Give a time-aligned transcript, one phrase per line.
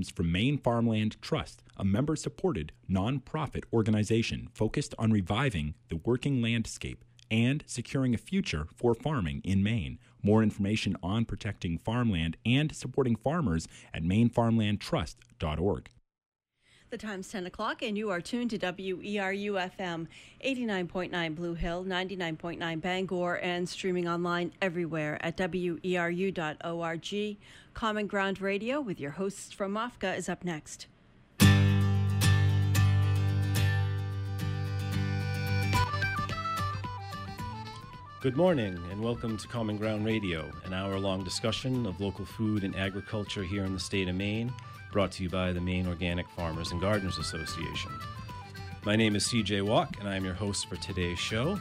[0.00, 6.40] comes from Maine Farmland Trust, a member supported nonprofit organization focused on reviving the working
[6.40, 9.98] landscape and securing a future for farming in Maine.
[10.22, 15.90] More information on protecting farmland and supporting farmers at mainefarmlandtrust.org.
[16.90, 20.08] The time's 10 o'clock, and you are tuned to WERU FM
[20.44, 27.36] 89.9 Blue Hill, 99.9 Bangor, and streaming online everywhere at WERU.org.
[27.74, 30.88] Common Ground Radio with your hosts from MOFGA is up next.
[38.20, 42.64] Good morning, and welcome to Common Ground Radio, an hour long discussion of local food
[42.64, 44.52] and agriculture here in the state of Maine
[44.90, 47.92] brought to you by the Maine Organic Farmers and Gardeners Association.
[48.84, 51.60] My name is CJ Walke, and I am your host for today's show.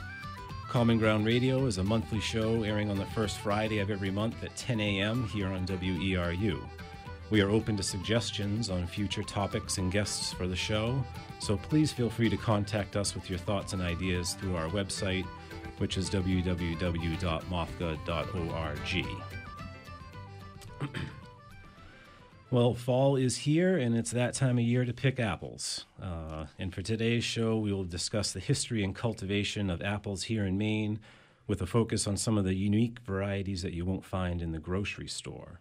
[0.69, 4.43] Common Ground Radio is a monthly show airing on the first Friday of every month
[4.43, 5.27] at 10 a.m.
[5.27, 6.61] here on WERU.
[7.29, 11.03] We are open to suggestions on future topics and guests for the show,
[11.39, 15.25] so please feel free to contact us with your thoughts and ideas through our website,
[15.77, 16.79] which is www.mofga.org.
[22.51, 25.85] Well, fall is here, and it's that time of year to pick apples.
[26.01, 30.47] Uh, and for today's show, we will discuss the history and cultivation of apples here
[30.47, 30.99] in Maine
[31.45, 34.57] with a focus on some of the unique varieties that you won't find in the
[34.57, 35.59] grocery store.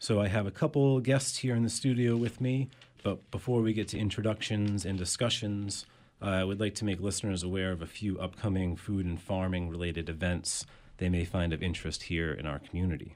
[0.00, 2.68] So, I have a couple guests here in the studio with me,
[3.04, 5.86] but before we get to introductions and discussions,
[6.20, 9.68] uh, I would like to make listeners aware of a few upcoming food and farming
[9.68, 13.14] related events they may find of interest here in our community.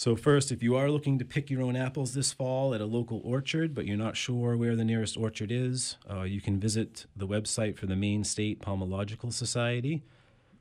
[0.00, 2.86] So, first, if you are looking to pick your own apples this fall at a
[2.86, 7.04] local orchard, but you're not sure where the nearest orchard is, uh, you can visit
[7.14, 10.02] the website for the Maine State Pomological Society,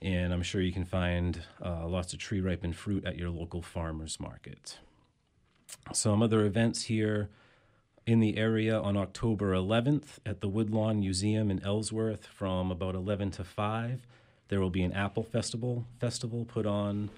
[0.01, 3.63] And I'm sure you can find uh, lots of tree ripened fruit at your local
[3.63, 4.79] farmer's market.
[5.93, 7.29] Some other events here
[8.07, 13.33] in the area on October 11th at the Woodlawn Museum in Ellsworth from about 11
[13.33, 14.07] to 5.
[14.49, 17.11] There will be an apple festival festival put on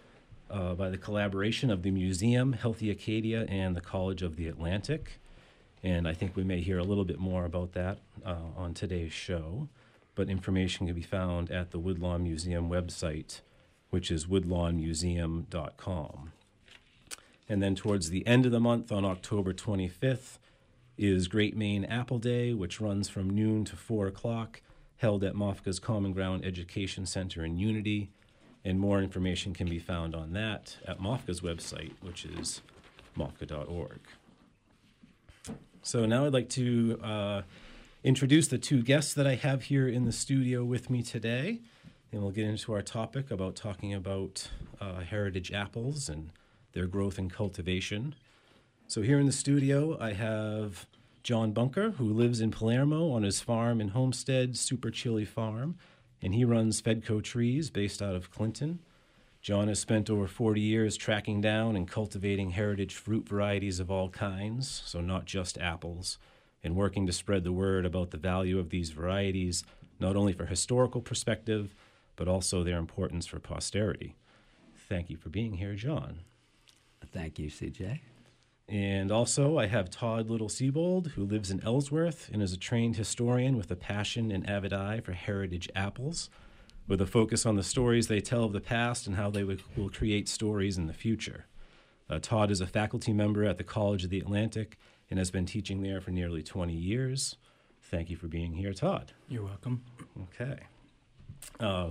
[0.50, 5.20] uh, by the collaboration of the museum, Healthy Acadia, and the College of the Atlantic.
[5.82, 9.12] And I think we may hear a little bit more about that uh, on today's
[9.12, 9.68] show.
[10.14, 13.40] But information can be found at the Woodlawn Museum website,
[13.90, 16.32] which is woodlawnmuseum.com.
[17.50, 20.38] And then towards the end of the month on October 25th
[20.96, 24.62] is Great Maine Apple Day, which runs from noon to 4 o'clock,
[24.98, 28.12] held at MOFGA's Common Ground Education Center in Unity.
[28.64, 32.62] And more information can be found on that at MOFGA's website, which is
[33.18, 33.98] mofga.org.
[35.82, 37.42] So now I'd like to uh,
[38.04, 41.62] introduce the two guests that I have here in the studio with me today.
[42.12, 44.48] And we'll get into our topic about talking about
[44.80, 46.30] uh, heritage apples and
[46.72, 48.14] their growth and cultivation.
[48.86, 50.86] So here in the studio, I have
[51.22, 55.76] John Bunker, who lives in Palermo on his farm and homestead, Super Chilly Farm,
[56.22, 58.80] and he runs Fedco Trees based out of Clinton.
[59.42, 64.10] John has spent over 40 years tracking down and cultivating heritage fruit varieties of all
[64.10, 66.18] kinds, so not just apples,
[66.62, 69.64] and working to spread the word about the value of these varieties,
[69.98, 71.74] not only for historical perspective,
[72.16, 74.14] but also their importance for posterity.
[74.88, 76.20] Thank you for being here, John.
[77.12, 78.00] Thank you, CJ.
[78.68, 82.96] And also, I have Todd Little Siebold, who lives in Ellsworth and is a trained
[82.96, 86.30] historian with a passion and avid eye for heritage apples,
[86.86, 89.90] with a focus on the stories they tell of the past and how they will
[89.92, 91.46] create stories in the future.
[92.08, 94.78] Uh, Todd is a faculty member at the College of the Atlantic
[95.10, 97.36] and has been teaching there for nearly 20 years.
[97.82, 99.12] Thank you for being here, Todd.
[99.28, 99.82] You're welcome.
[100.34, 100.60] Okay.
[101.58, 101.90] Uh,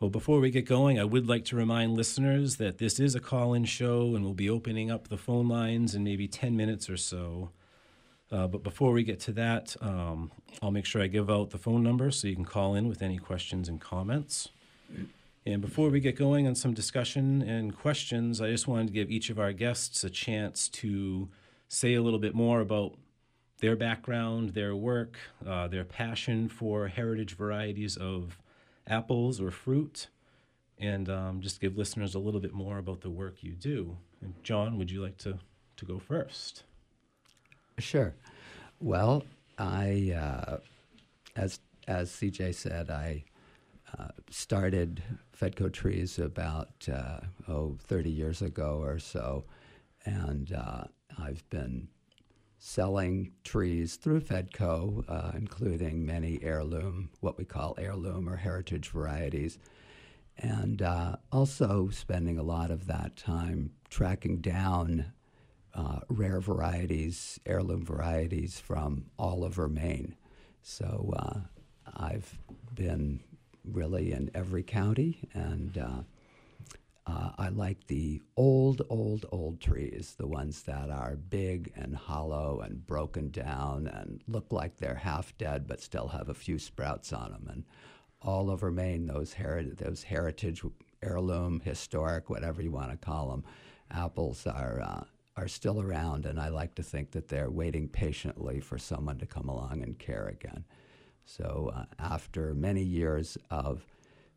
[0.00, 3.20] well, before we get going, I would like to remind listeners that this is a
[3.20, 6.90] call in show and we'll be opening up the phone lines in maybe 10 minutes
[6.90, 7.50] or so.
[8.32, 11.58] Uh, but before we get to that, um, I'll make sure I give out the
[11.58, 14.48] phone number so you can call in with any questions and comments.
[15.46, 19.10] And before we get going on some discussion and questions, I just wanted to give
[19.10, 21.28] each of our guests a chance to
[21.68, 22.96] say a little bit more about
[23.60, 28.38] their background, their work, uh, their passion for heritage varieties of
[28.86, 30.08] apples or fruit,
[30.78, 33.96] and um, just give listeners a little bit more about the work you do.
[34.20, 35.38] And John, would you like to,
[35.76, 36.64] to go first?
[37.78, 38.14] Sure.
[38.80, 39.24] Well,
[39.58, 40.58] I, uh,
[41.36, 43.24] as as CJ said, I
[43.98, 45.02] uh, started
[45.38, 49.44] Fedco Trees about uh, oh 30 years ago or so,
[50.04, 50.84] and uh,
[51.18, 51.88] I've been
[52.66, 59.58] selling trees through Fedco, uh, including many heirloom, what we call heirloom or heritage varieties,
[60.38, 65.12] and uh, also spending a lot of that time tracking down
[65.74, 70.16] uh, rare varieties, heirloom varieties from all over Maine.
[70.62, 71.40] So uh,
[71.94, 72.38] I've
[72.74, 73.20] been
[73.62, 75.76] really in every county, and
[77.06, 82.60] uh, I like the old, old, old trees, the ones that are big and hollow
[82.64, 87.12] and broken down and look like they're half dead but still have a few sprouts
[87.12, 87.46] on them.
[87.50, 87.64] And
[88.22, 90.62] all over Maine, those, heri- those heritage,
[91.02, 93.44] heirloom, historic, whatever you want to call them,
[93.90, 95.04] apples are, uh,
[95.36, 96.24] are still around.
[96.24, 99.98] And I like to think that they're waiting patiently for someone to come along and
[99.98, 100.64] care again.
[101.26, 103.84] So uh, after many years of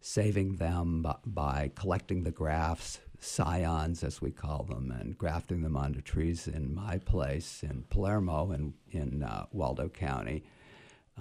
[0.07, 5.75] saving them by, by collecting the grafts, scions as we call them, and grafting them
[5.75, 10.45] onto trees in my place in Palermo in, in uh, Waldo County.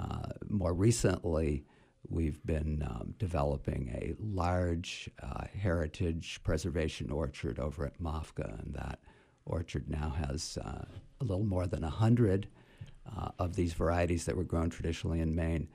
[0.01, 1.65] Uh, more recently,
[2.09, 9.01] we've been um, developing a large uh, heritage preservation orchard over at MOFGA, and that
[9.47, 10.85] orchard now has uh,
[11.21, 12.47] a little more than 100
[13.17, 15.67] uh, of these varieties that were grown traditionally in Maine.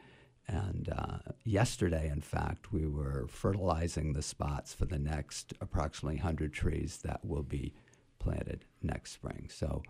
[0.52, 6.52] And uh, yesterday, in fact, we were fertilizing the spots for the next approximately 100
[6.52, 7.74] trees that will be
[8.20, 9.48] planted next spring.
[9.50, 9.82] So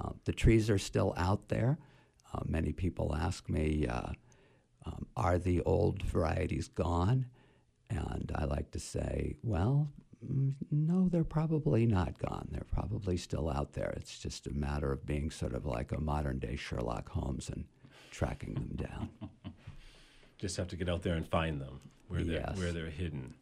[0.00, 1.76] uh, the trees are still out there.
[2.32, 4.12] Uh, many people ask me, uh,
[4.86, 7.26] um, are the old varieties gone?
[7.90, 9.90] And I like to say, well,
[10.24, 12.48] mm, no, they're probably not gone.
[12.50, 13.92] They're probably still out there.
[13.96, 17.64] It's just a matter of being sort of like a modern day Sherlock Holmes and
[18.10, 19.10] tracking them down.
[20.38, 22.56] Just have to get out there and find them where they're Yes.
[22.58, 23.34] where they're hidden.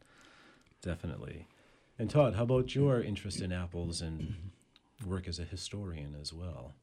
[0.82, 1.46] Definitely.
[1.98, 4.50] And Todd, how about your interest in apples and
[5.06, 6.74] work as a historian as well?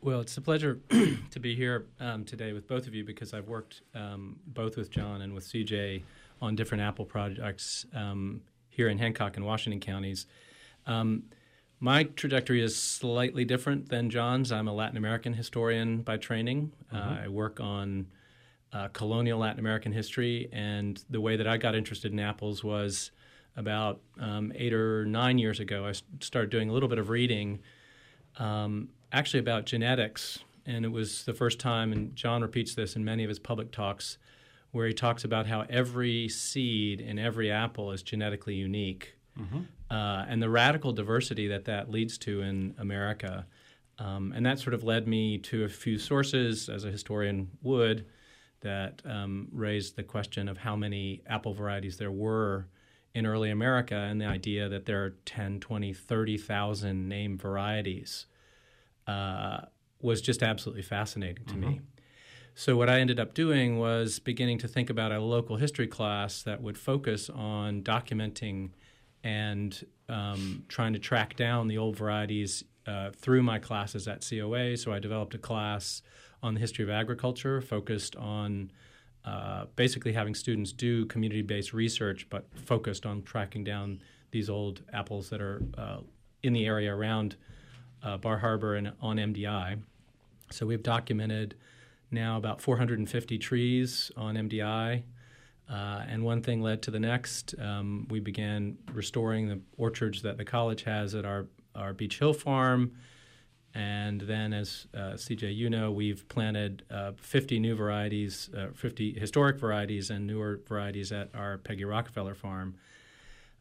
[0.00, 0.80] Well, it's a pleasure
[1.30, 4.90] to be here um, today with both of you because I've worked um, both with
[4.90, 6.04] John and with CJ
[6.40, 10.26] on different Apple projects um, here in Hancock and Washington counties.
[10.86, 11.24] Um,
[11.80, 14.52] my trajectory is slightly different than John's.
[14.52, 16.72] I'm a Latin American historian by training.
[16.92, 18.06] Uh, I work on
[18.72, 23.10] uh, colonial Latin American history, and the way that I got interested in apples was
[23.56, 25.86] about um, eight or nine years ago.
[25.86, 27.60] I started doing a little bit of reading
[28.38, 33.04] um, actually about genetics, and it was the first time, and John repeats this in
[33.04, 34.18] many of his public talks,
[34.70, 39.14] where he talks about how every seed in every apple is genetically unique,
[39.90, 43.46] uh, and the radical diversity that that leads to in America.
[43.98, 48.04] Um, and that sort of led me to a few sources, as a historian would,
[48.60, 52.68] that um, raised the question of how many apple varieties there were
[53.14, 58.26] in early America and the idea that there are 10, 20, 30,000 named varieties
[59.06, 59.62] uh,
[60.00, 61.80] was just absolutely fascinating to me.
[62.54, 66.42] So, what I ended up doing was beginning to think about a local history class
[66.42, 68.70] that would focus on documenting
[69.22, 74.76] and um, trying to track down the old varieties uh, through my classes at COA.
[74.76, 76.02] So, I developed a class
[76.42, 78.70] on the history of agriculture focused on
[79.24, 84.00] uh, basically having students do community based research, but focused on tracking down
[84.30, 85.98] these old apples that are uh,
[86.42, 87.36] in the area around
[88.02, 89.80] uh, Bar Harbor and on MDI.
[90.50, 91.56] So we've documented
[92.10, 95.02] now about 450 trees on MDI.
[95.70, 97.54] Uh, and one thing led to the next.
[97.60, 102.32] Um, we began restoring the orchards that the college has at our, our Beech Hill
[102.32, 102.92] farm.
[103.78, 109.16] And then, as uh, CJ, you know, we've planted uh, 50 new varieties, uh, 50
[109.16, 112.74] historic varieties, and newer varieties at our Peggy Rockefeller farm.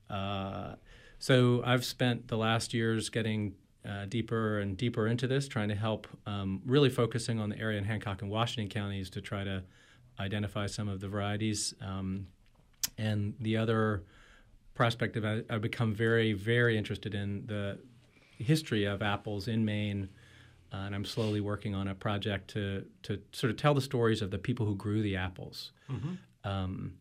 [0.09, 0.73] Uh,
[1.19, 3.53] so I've spent the last years getting
[3.87, 7.77] uh, deeper and deeper into this, trying to help, um, really focusing on the area
[7.77, 9.61] in Hancock and Washington counties to try to
[10.19, 11.75] identify some of the varieties.
[11.79, 12.25] Um,
[12.97, 14.01] and the other
[14.73, 17.77] prospect I, I've become very, very interested in the
[18.37, 20.09] history of apples in Maine.
[20.73, 24.21] Uh, and I'm slowly working on a project to, to sort of tell the stories
[24.21, 25.71] of the people who grew the apples.
[26.43, 26.93] Um,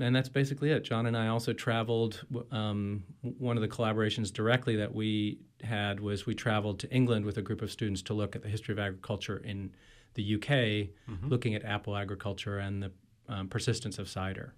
[0.00, 0.84] and that's basically it.
[0.84, 2.24] John and I also traveled.
[2.52, 7.36] Um, one of the collaborations directly that we had was we traveled to England with
[7.36, 9.72] a group of students to look at the history of agriculture in
[10.14, 10.88] the UK,
[11.28, 12.92] looking at apple agriculture and the
[13.28, 14.54] um, persistence of cider.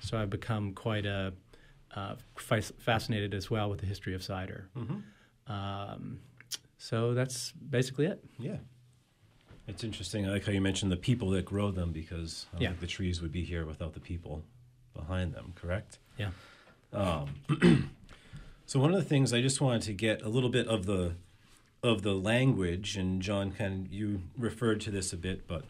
[0.00, 1.32] So I've become quite a
[1.94, 4.68] uh, fas- fascinated as well with the history of cider.
[5.46, 6.20] Um,
[6.78, 8.24] so that's basically it.
[8.38, 8.56] Yeah.
[9.66, 10.26] It's interesting.
[10.26, 12.68] I like how you mentioned the people that grow them because I don't Yeah.
[12.70, 14.44] think the trees would be here without the people
[14.94, 15.98] behind them, correct?
[16.18, 16.30] Yeah.
[18.66, 21.16] So one of the things I just wanted to get a little bit of the
[21.82, 25.64] of the language, and John, kind of, you referred to this a bit, but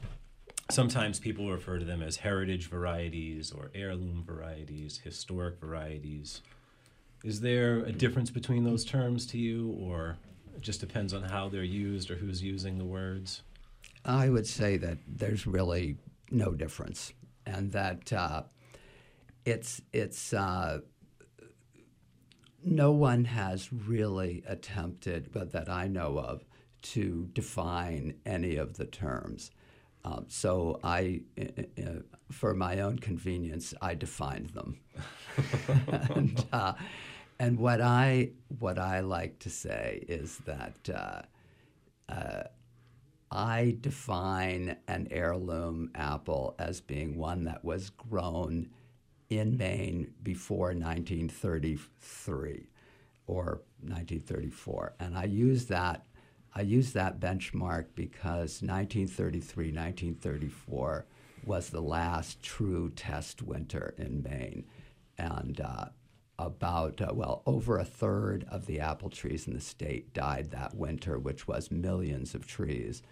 [0.71, 6.41] sometimes people refer to them as heritage varieties or heirloom varieties, historic varieties.
[7.23, 10.17] Is there a difference between those terms to you, or
[10.55, 13.43] it just depends on how they're used or who's using the words?
[14.05, 15.97] I would say that there's really
[16.31, 17.13] no difference,
[17.47, 18.43] and that uh,
[19.47, 20.81] it's it's uh,
[22.63, 26.45] no one has really attempted, but that I know of,
[26.83, 29.51] to define any of the terms.
[30.05, 34.81] Um, so I, uh, for my own convenience, I defined them.
[36.15, 36.75] and, uh,
[37.39, 41.23] and what I what I like to say is that uh,
[42.13, 42.45] uh,
[43.31, 48.71] I define an heirloom apple as being one that was grown
[49.31, 52.69] in Maine before 1933
[53.27, 56.05] or 1934, and I use that
[56.55, 61.07] I use that benchmark because 1933, 1934
[61.45, 64.65] was the last true test winter in Maine.
[65.19, 65.87] And uh,
[66.39, 70.77] about, uh, well, over a third of the apple trees in the state died that
[70.77, 73.03] winter, which was millions of trees.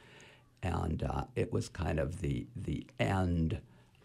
[0.63, 3.61] And uh, it was kind of the, the end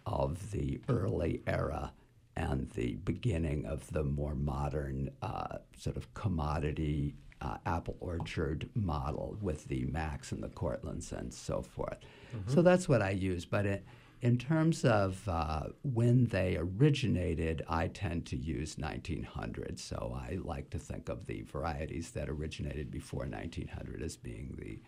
[0.07, 1.93] of the early era
[2.35, 9.37] and the beginning of the more modern uh, sort of commodity uh, apple orchard model
[9.41, 11.99] with the Macs and the Cortlands and so forth.
[12.35, 12.53] Mm-hmm.
[12.53, 13.45] So that's what I use.
[13.45, 13.85] But it,
[14.21, 19.79] in terms of uh, when they originated, I tend to use 1900.
[19.79, 24.79] So I like to think of the varieties that originated before 1900 as being the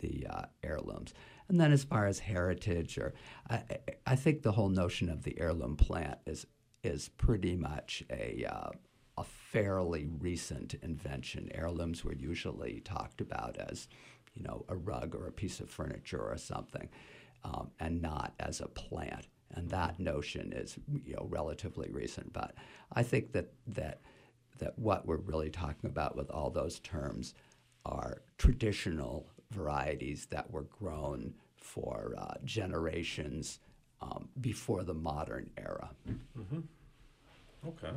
[0.00, 1.14] the uh, heirlooms.
[1.48, 3.14] And then as far as heritage, or
[3.48, 3.62] I,
[4.06, 6.46] I, think the whole notion of the heirloom plant is
[6.82, 8.70] is pretty much a uh,
[9.18, 11.50] a fairly recent invention.
[11.54, 13.88] Heirlooms were usually talked about as,
[14.34, 16.88] you know, a rug or a piece of furniture or something,
[17.44, 19.26] um, and not as a plant.
[19.54, 22.32] And that notion is, you know, relatively recent.
[22.32, 22.54] But
[22.92, 24.00] I think that that
[24.58, 27.34] that what we're really talking about with all those terms
[27.84, 33.60] are traditional varieties that were grown for uh, generations
[34.00, 35.90] um, before the modern era.
[36.38, 36.60] Mm-hmm.
[37.68, 37.92] Okay.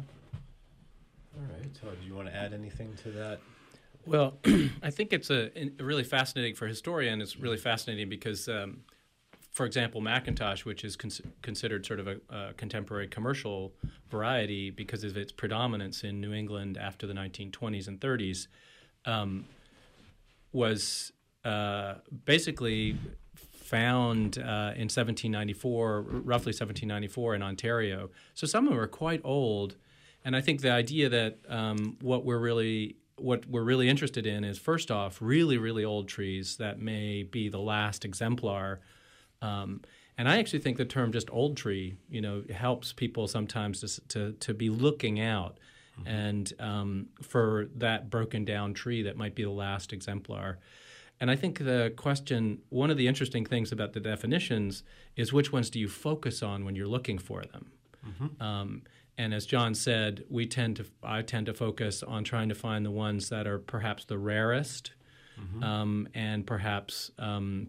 [1.40, 1.70] All right.
[1.80, 3.40] So, do you want to add anything to that?
[4.06, 4.38] Well,
[4.84, 7.22] I think it's a, a, really fascinating for a historian.
[7.22, 8.82] It's really fascinating because, um,
[9.52, 13.74] for example, McIntosh, which is cons- considered sort of a, a, contemporary commercial
[14.10, 18.48] variety because of its predominance in New England after the 1920s and 30s,
[19.06, 19.46] um,
[20.52, 21.14] was
[21.46, 22.98] uh, basically
[23.36, 28.10] found uh, in 1794, roughly 1794, in Ontario.
[28.34, 29.76] So some of them are quite old
[30.30, 34.44] and I think the idea that um, what we're really what we're really interested in
[34.44, 38.80] is first off really really old trees that may be the last exemplar.
[39.42, 39.82] Um,
[40.20, 44.02] and I actually think the term just old tree, you know, helps people sometimes to
[44.10, 45.58] to, to be looking out
[46.00, 46.08] mm-hmm.
[46.08, 50.60] and um, for that broken down tree that might be the last exemplar.
[51.20, 54.84] And I think the question, one of the interesting things about the definitions
[55.16, 57.72] is which ones do you focus on when you're looking for them?
[58.08, 58.44] Mm-hmm.
[58.44, 58.84] Um,
[59.20, 62.86] and as John said, we tend to I tend to focus on trying to find
[62.86, 64.94] the ones that are perhaps the rarest,
[65.38, 65.62] mm-hmm.
[65.62, 67.68] um, and perhaps um,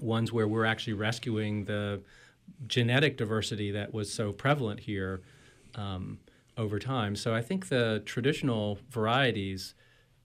[0.00, 2.02] ones where we're actually rescuing the
[2.68, 5.22] genetic diversity that was so prevalent here
[5.74, 6.20] um,
[6.56, 7.16] over time.
[7.16, 9.74] So I think the traditional varieties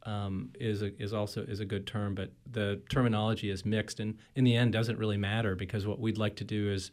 [0.03, 4.15] um, is a, is also is a good term, but the terminology is mixed, and
[4.35, 6.91] in the end doesn't really matter because what we'd like to do is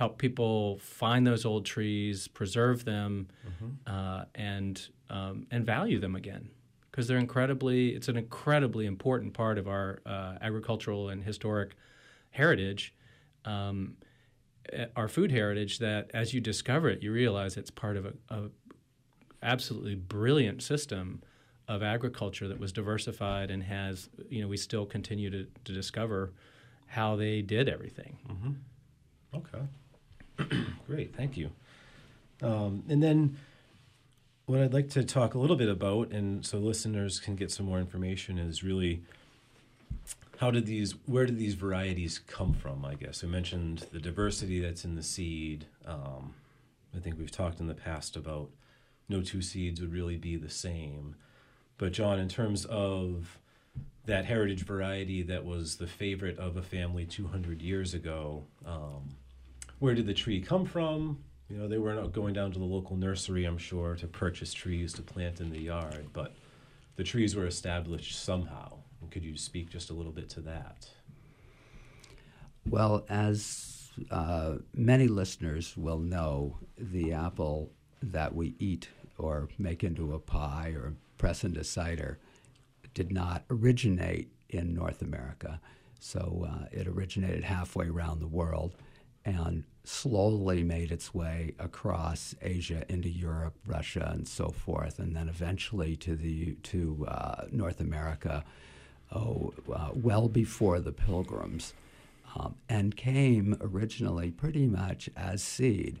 [0.00, 3.72] help people find those old trees, preserve them, mm-hmm.
[3.86, 6.48] uh, and um, and value them again
[6.90, 7.90] because they're incredibly.
[7.90, 11.76] It's an incredibly important part of our uh, agricultural and historic
[12.30, 12.94] heritage,
[13.44, 13.98] um,
[14.72, 15.80] eh, our food heritage.
[15.80, 18.48] That as you discover it, you realize it's part of a, a
[19.42, 21.22] absolutely brilliant system
[21.68, 24.08] of agriculture that was diversified and has.
[24.30, 26.32] You know, we still continue to, to discover
[26.86, 28.16] how they did everything.
[28.26, 28.52] Mm-hmm.
[29.36, 29.66] Okay.
[30.86, 31.50] Great, thank you.
[32.42, 33.36] Um, and then
[34.46, 37.66] what I'd like to talk a little bit about, and so listeners can get some
[37.66, 39.02] more information, is really
[40.38, 42.84] how did these, where did these varieties come from?
[42.84, 45.66] I guess we mentioned the diversity that's in the seed.
[45.84, 46.34] Um,
[46.96, 48.48] I think we've talked in the past about
[49.08, 51.16] no two seeds would really be the same.
[51.76, 53.38] But John, in terms of
[54.06, 59.10] that heritage variety that was the favorite of a family 200 years ago, um,
[59.80, 61.18] where did the tree come from?
[61.48, 64.52] You know, they were not going down to the local nursery, I'm sure, to purchase
[64.52, 66.36] trees to plant in the yard, but
[66.94, 68.78] the trees were established somehow.
[69.10, 70.88] could you speak just a little bit to that?
[72.68, 77.72] Well, as uh, many listeners will know, the apple
[78.02, 82.18] that we eat or make into a pie or press into cider
[82.94, 85.60] did not originate in North America.
[85.98, 88.74] So uh, it originated halfway around the world
[89.24, 95.28] and slowly made its way across Asia into Europe, Russia, and so forth, and then
[95.28, 98.44] eventually to the to uh, North America.
[99.12, 101.74] Oh, uh, well before the Pilgrims,
[102.36, 106.00] um, and came originally pretty much as seed,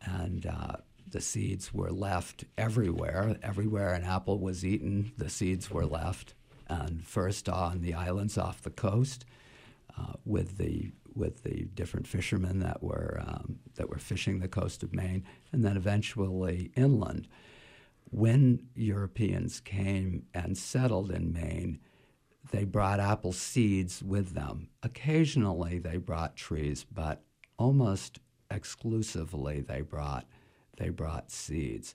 [0.00, 0.76] and uh,
[1.08, 3.36] the seeds were left everywhere.
[3.42, 6.34] Everywhere an apple was eaten, the seeds were left,
[6.68, 9.24] and first on the islands off the coast,
[9.96, 14.82] uh, with the with the different fishermen that were um, that were fishing the coast
[14.82, 17.28] of Maine, and then eventually inland.
[18.10, 21.78] When Europeans came and settled in Maine,
[22.50, 24.68] they brought apple seeds with them.
[24.82, 27.22] Occasionally, they brought trees, but
[27.56, 28.18] almost
[28.50, 30.26] exclusively they brought
[30.78, 31.94] they brought seeds,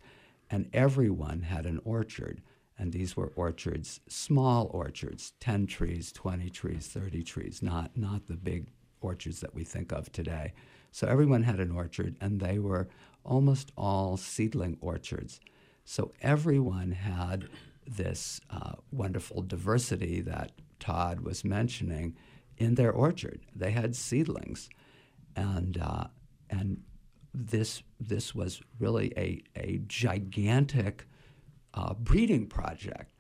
[0.50, 2.42] and everyone had an orchard.
[2.80, 8.38] And these were orchards, small orchards, 10 trees, 20 trees, 30 trees, not, not the
[8.38, 8.68] big
[9.02, 10.54] orchards that we think of today.
[10.92, 12.88] So everyone had an orchard, and they were
[13.24, 15.40] almost all seedling orchards.
[15.86, 17.50] So everyone had
[17.86, 22.16] this uh, wonderful diversity that Todd was mentioning
[22.58, 23.42] in their orchard.
[23.56, 24.70] They had seedlings,
[25.36, 26.08] and uh,
[26.50, 26.82] and
[27.34, 31.06] this this was really a a gigantic
[31.74, 33.14] uh, breeding project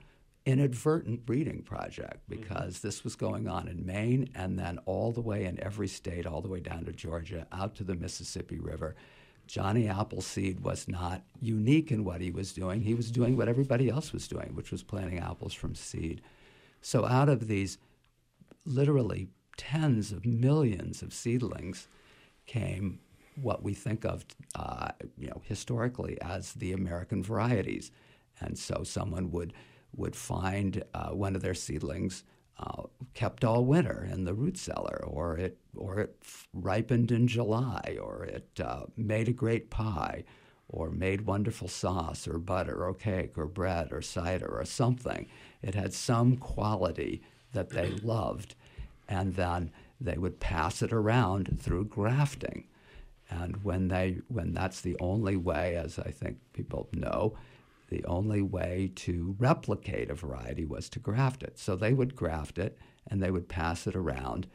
[0.47, 2.41] inadvertent breeding project mm-hmm.
[2.41, 6.25] because this was going on in Maine and then all the way in every state,
[6.25, 8.95] all the way down to Georgia, out to the Mississippi River.
[9.45, 12.81] Johnny Appleseed was not unique in what he was doing.
[12.81, 16.21] He was doing what everybody else was doing, which was planting apples from seed.
[16.81, 17.77] So out of these
[18.65, 19.27] literally
[19.57, 21.87] tens of millions of seedlings
[22.45, 22.99] came
[23.41, 27.91] what we think of, uh, you know, historically as the American varieties.
[28.39, 29.53] And so someone would
[29.97, 32.23] would find uh, one of their seedlings
[32.59, 32.83] uh,
[33.13, 36.17] kept all winter in the root cellar, or it or it
[36.53, 40.23] ripened in July, or it uh, made a great pie,
[40.67, 45.27] or made wonderful sauce, or butter, or cake, or bread, or cider, or something.
[45.61, 47.21] It had some quality
[47.53, 48.55] that they loved,
[49.07, 52.65] and then they would pass it around through grafting.
[53.29, 57.37] And when they when that's the only way, as I think people know,
[57.89, 61.57] the only way to replicate a variety was to graft it.
[61.57, 62.77] So they would graft it
[63.09, 64.47] and they would pass it around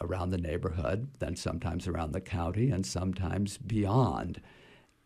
[0.00, 4.40] around the neighborhood, then sometimes around the county and sometimes beyond.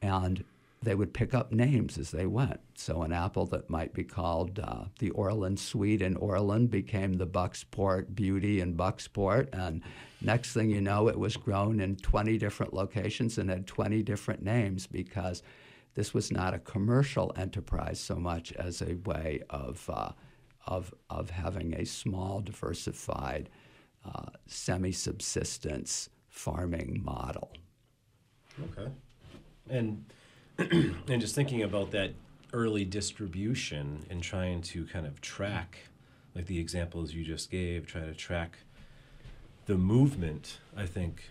[0.01, 0.43] And
[0.83, 2.61] they would pick up names as they went.
[2.77, 7.27] So an apple that might be called uh, the Orland Sweet in Orland became the
[7.27, 9.49] Bucksport Beauty in Bucksport.
[9.53, 9.83] And
[10.23, 14.43] next thing you know, it was grown in 20 different locations and had 20 different
[14.43, 15.43] names because–
[15.97, 20.11] this was not a commercial enterprise so much as a way of, uh,
[20.67, 23.49] of, of having a small, diversified,
[24.05, 27.51] uh, semi subsistence farming model.
[28.63, 28.91] Okay.
[29.71, 30.05] And,
[30.59, 32.13] and just thinking about that
[32.53, 35.79] early distribution and trying to kind of track,
[36.35, 38.59] like the examples you just gave, try to track
[39.65, 41.31] the movement, I think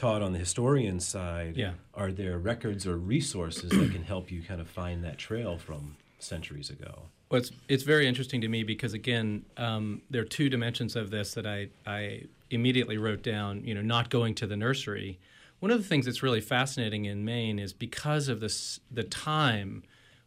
[0.00, 1.72] Todd, on the historian side, yeah.
[1.92, 5.94] are there records or resources that can help you kind of find that trail from
[6.18, 7.02] centuries ago?
[7.30, 11.10] Well, it's, it's very interesting to me because, again, um, there are two dimensions of
[11.10, 15.18] this that I, I immediately wrote down, you know, not going to the nursery.
[15.58, 19.82] One of the things that's really fascinating in Maine is because of this, the time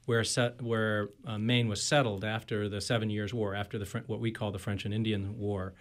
[0.05, 4.19] where, set, where uh, Maine was settled after the Seven Years' War, after the what
[4.19, 5.73] we call the French and Indian War,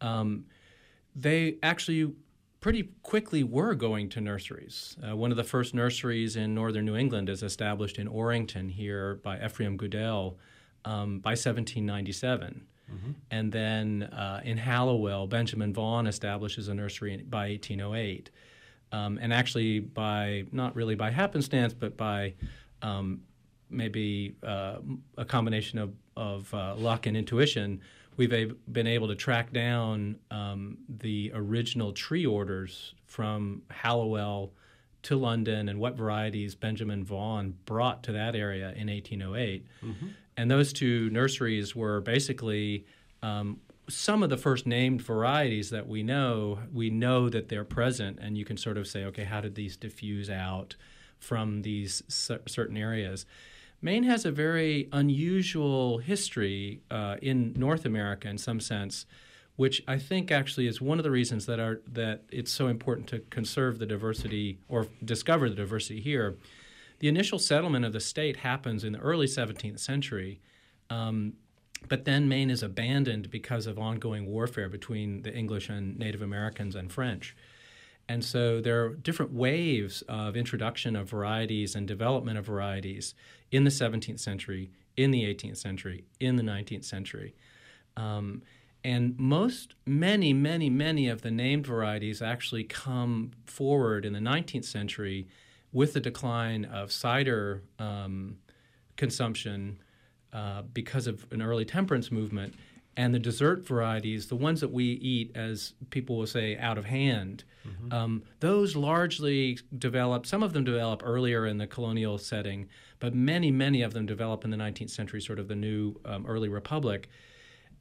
[0.00, 0.46] um,
[1.14, 2.12] they actually
[2.62, 4.96] pretty quickly were going to nurseries.
[5.06, 9.16] Uh, one of the first nurseries in northern New England is established in Orrington here
[9.16, 10.38] by Ephraim Goodale
[10.84, 12.64] um, by 1797.
[12.88, 13.10] Mm-hmm.
[13.32, 18.30] And then uh, in Hallowell, Benjamin Vaughan establishes a nursery by 1808.
[18.92, 22.34] Um, and actually, by not really by happenstance, but by
[22.80, 23.22] um,
[23.70, 24.76] maybe uh,
[25.18, 27.80] a combination of, of uh, luck and intuition,
[28.16, 34.52] we've a- been able to track down um, the original tree orders from Hallowell
[35.02, 39.66] to London and what varieties Benjamin Vaughan brought to that area in 1808.
[39.84, 40.06] Mm-hmm.
[40.36, 42.86] And those two nurseries were basically
[43.22, 46.60] um, some of the first named varieties that we know.
[46.72, 49.76] We know that they're present, and you can sort of say, okay, how did these
[49.76, 50.76] diffuse out
[51.18, 53.26] from these certain areas?
[53.82, 59.06] Maine has a very unusual history uh, in North America in some sense,
[59.56, 63.08] which I think actually is one of the reasons that are that it's so important
[63.08, 66.38] to conserve the diversity or discover the diversity here.
[67.00, 70.40] The initial settlement of the state happens in the early 17th century.
[70.88, 71.32] Um,
[71.88, 76.76] but then Maine is abandoned because of ongoing warfare between the English and Native Americans
[76.76, 77.34] and French.
[78.12, 83.14] And so there are different waves of introduction of varieties and development of varieties
[83.50, 87.34] in the 17th century, in the 18th century, in the 19th century.
[87.96, 88.42] Um,
[88.84, 94.66] and most, many, many, many of the named varieties actually come forward in the 19th
[94.66, 95.26] century
[95.72, 98.36] with the decline of cider um,
[98.98, 99.78] consumption
[100.34, 102.52] uh, because of an early temperance movement.
[102.96, 106.84] And the dessert varieties, the ones that we eat, as people will say, out of
[106.84, 107.92] hand, mm-hmm.
[107.92, 113.50] um, those largely develop, some of them develop earlier in the colonial setting, but many,
[113.50, 117.08] many of them develop in the 19th century, sort of the new um, early republic.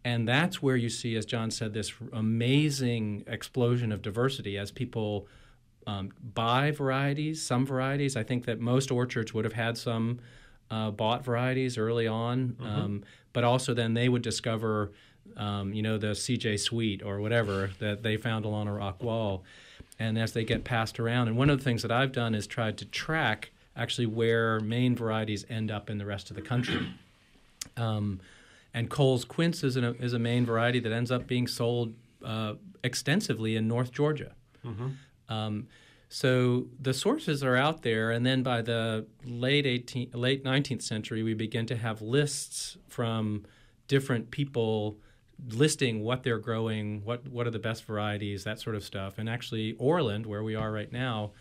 [0.04, 5.28] And that's where you see, as John said, this amazing explosion of diversity as people
[5.88, 8.16] um, buy varieties, some varieties.
[8.16, 10.20] I think that most orchards would have had some
[10.72, 12.66] uh, bought varieties early on, mm-hmm.
[12.66, 13.04] um,
[13.34, 14.92] but also then they would discover,
[15.38, 19.44] um, you know, the CJ Sweet or whatever that they found along a rock wall.
[20.00, 22.48] And as they get passed around, and one of the things that I've done is
[22.48, 26.88] tried to track actually where Maine varieties end up in the rest of the country.
[27.78, 28.20] Um,
[28.74, 31.94] and Cole's Quince is, an, is a Maine variety that ends up being sold
[32.26, 34.34] uh, extensively in North Georgia.
[34.66, 34.90] Mm-hmm.
[35.30, 35.68] Um,
[36.14, 41.24] so the sources are out there, and then by the late 18th, late 19th century,
[41.24, 43.46] we begin to have lists from
[43.88, 44.98] different people
[45.48, 49.20] listing what they're growing, what what are the best varieties, that sort of stuff.
[49.20, 51.32] And actually, Orland, where we are right now,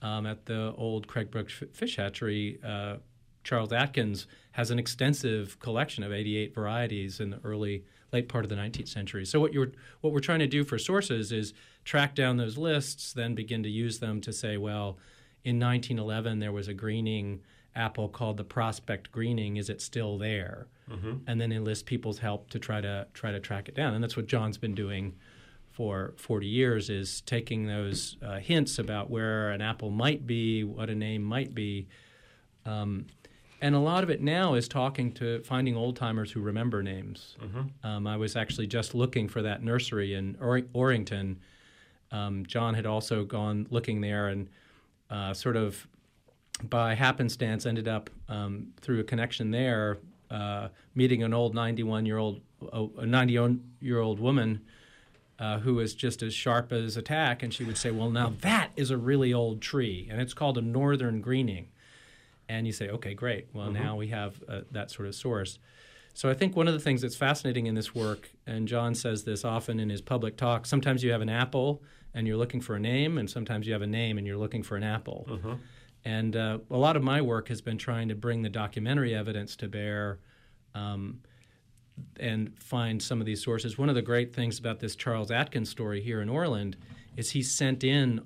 [0.00, 2.96] um, at the old Craigbrook Fish Hatchery, uh,
[3.44, 8.48] Charles Atkins has an extensive collection of 88 varieties in the early late part of
[8.48, 9.24] the 19th century.
[9.24, 11.52] So what you're what we're trying to do for sources is
[11.84, 14.98] track down those lists, then begin to use them to say, well,
[15.44, 17.40] in 1911 there was a greening
[17.74, 19.56] apple called the Prospect Greening.
[19.56, 20.66] Is it still there?
[20.90, 21.14] Mm-hmm.
[21.26, 23.94] And then enlist people's help to try to try to track it down.
[23.94, 25.14] And that's what John's been doing
[25.76, 30.88] for 40 years is taking those uh, hints about where an apple might be, what
[30.88, 31.86] a name might be,
[32.64, 33.06] um,
[33.60, 37.36] and a lot of it now is talking to finding old timers who remember names.
[37.42, 37.86] Mm-hmm.
[37.86, 41.36] Um, I was actually just looking for that nursery in or- Orrington.
[42.12, 44.48] Um, John had also gone looking there and
[45.10, 45.86] uh, sort of
[46.64, 49.98] by happenstance ended up um, through a connection there
[50.30, 52.40] uh, meeting an old 91 year old
[52.72, 54.60] a 91 year old woman
[55.38, 58.32] uh, who was just as sharp as a tack and she would say well now
[58.40, 61.68] that is a really old tree and it's called a northern greening
[62.48, 63.48] and you say, okay, great.
[63.52, 63.82] Well, mm-hmm.
[63.82, 65.58] now we have uh, that sort of source.
[66.14, 69.24] So I think one of the things that's fascinating in this work, and John says
[69.24, 71.82] this often in his public talk, sometimes you have an apple
[72.14, 74.62] and you're looking for a name, and sometimes you have a name and you're looking
[74.62, 75.26] for an apple.
[75.28, 75.52] Mm-hmm.
[76.06, 79.56] And uh, a lot of my work has been trying to bring the documentary evidence
[79.56, 80.20] to bear
[80.74, 81.20] um,
[82.18, 83.76] and find some of these sources.
[83.76, 86.78] One of the great things about this Charles Atkins story here in Orland
[87.16, 88.22] is he sent in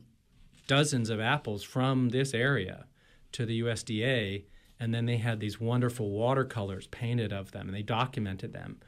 [0.69, 2.85] dozens of apples from this area
[3.33, 4.45] to the USDA,
[4.79, 8.79] and then they had these wonderful watercolors painted of them, and they documented them.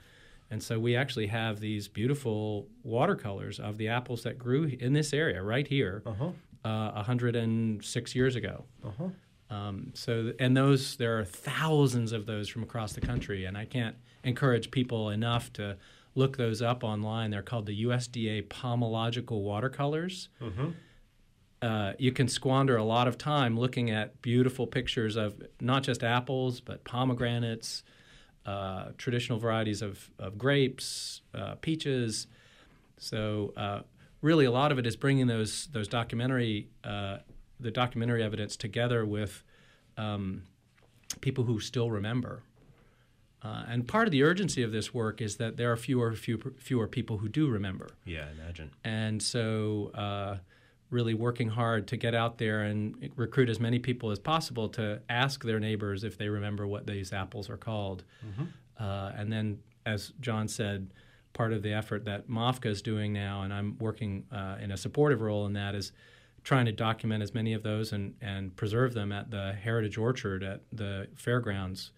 [0.51, 5.13] And so we actually have these beautiful watercolors of the apples that grew in this
[5.13, 6.31] area right here, uh-huh.
[6.65, 8.65] uh, 106 years ago.
[8.85, 9.09] Uh-huh.
[9.55, 13.65] Um, so, and those there are thousands of those from across the country, and I
[13.65, 15.77] can't encourage people enough to
[16.15, 17.31] look those up online.
[17.31, 20.29] They're called the USDA pomological watercolors.
[20.41, 20.69] Uh-huh
[21.63, 26.03] uh, you can squander a lot of time looking at beautiful pictures of not just
[26.03, 27.85] apples, but pomegranates,
[28.45, 32.27] uh, traditional varieties of, of grapes, uh, peaches.
[32.99, 33.83] So, uh,
[34.21, 37.19] really, a lot of it is bringing those those documentary uh,
[37.61, 39.45] the documentary evidence together with
[39.97, 40.43] um,
[41.21, 42.43] people who still remember.
[43.45, 46.53] Uh, and part of the urgency of this work is that there are fewer, fewer,
[46.59, 47.91] fewer people who do remember.
[48.05, 48.71] Yeah, imagine.
[48.85, 49.91] And so
[50.93, 55.01] really working hard to get out there and recruit as many people as possible to
[55.09, 58.05] ask their neighbors if they remember what these apples are called.
[58.25, 58.45] Mm-hmm.
[58.79, 60.89] Uh, and then, as John said,
[61.33, 64.77] part of the effort that MOFGA is doing now, and I'm working uh, in a
[64.77, 65.93] supportive role in that, is
[66.45, 70.43] trying to document as many of those and, and preserve them at the Heritage Orchard
[70.43, 71.93] at the fairgrounds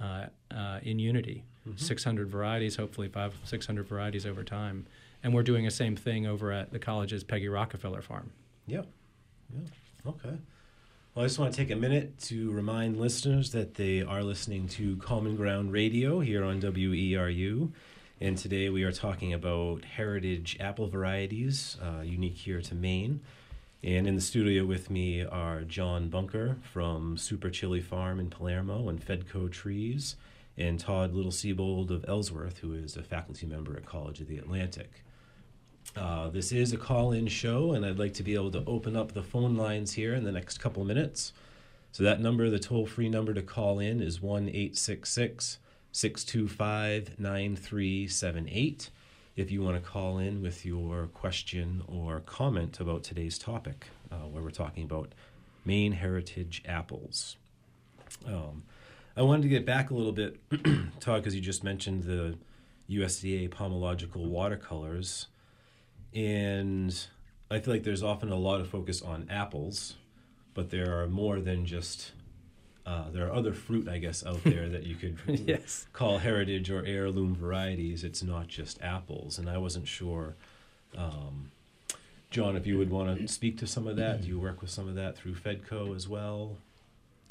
[0.00, 1.44] uh, uh in Unity.
[1.66, 1.78] Mm-hmm.
[1.78, 4.86] 600 varieties, hopefully five, 600 varieties over time
[5.24, 8.30] and we're doing the same thing over at the college's Peggy Rockefeller farm.
[8.66, 8.82] Yeah,
[9.52, 10.38] yeah, okay.
[11.14, 14.68] Well, I just want to take a minute to remind listeners that they are listening
[14.68, 17.72] to Common Ground Radio here on WERU.
[18.20, 23.20] And today we are talking about heritage apple varieties uh, unique here to Maine.
[23.82, 28.88] And in the studio with me are John Bunker from Super Chilly Farm in Palermo
[28.88, 30.16] and Fedco Trees,
[30.56, 34.38] and Todd Little Siebold of Ellsworth, who is a faculty member at College of the
[34.38, 35.04] Atlantic.
[35.96, 38.96] Uh, this is a call in show, and I'd like to be able to open
[38.96, 41.32] up the phone lines here in the next couple minutes.
[41.92, 45.58] So, that number, the toll free number to call in, is 1 866
[45.92, 48.90] 625 9378.
[49.36, 54.26] If you want to call in with your question or comment about today's topic, uh,
[54.26, 55.12] where we're talking about
[55.64, 57.36] Maine heritage apples.
[58.26, 58.64] Um,
[59.16, 60.40] I wanted to get back a little bit,
[61.00, 62.36] Todd, because you just mentioned the
[62.90, 65.28] USDA pomological watercolors.
[66.14, 66.96] And
[67.50, 69.96] I feel like there's often a lot of focus on apples,
[70.54, 72.12] but there are more than just.
[72.86, 75.86] Uh, there are other fruit, I guess, out there that you could yes.
[75.94, 78.04] call heritage or heirloom varieties.
[78.04, 80.34] It's not just apples, and I wasn't sure,
[80.94, 81.50] um,
[82.30, 84.20] John, if you would want to speak to some of that.
[84.20, 86.58] Do you work with some of that through Fedco as well?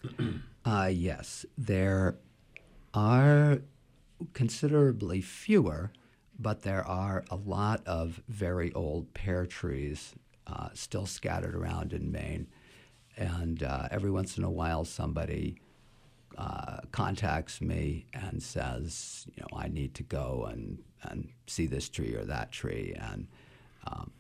[0.65, 2.15] uh, yes, there
[2.93, 3.62] are
[4.34, 5.91] considerably fewer
[6.39, 10.13] but there are a lot of very old pear trees
[10.48, 12.48] uh, still scattered around in Maine.
[13.15, 15.58] And uh, every once in a while, somebody
[16.38, 21.89] uh, contacts me and says, you know, I need to go and, and see this
[21.89, 22.96] tree or that tree.
[23.00, 23.28] And
[23.86, 24.12] um,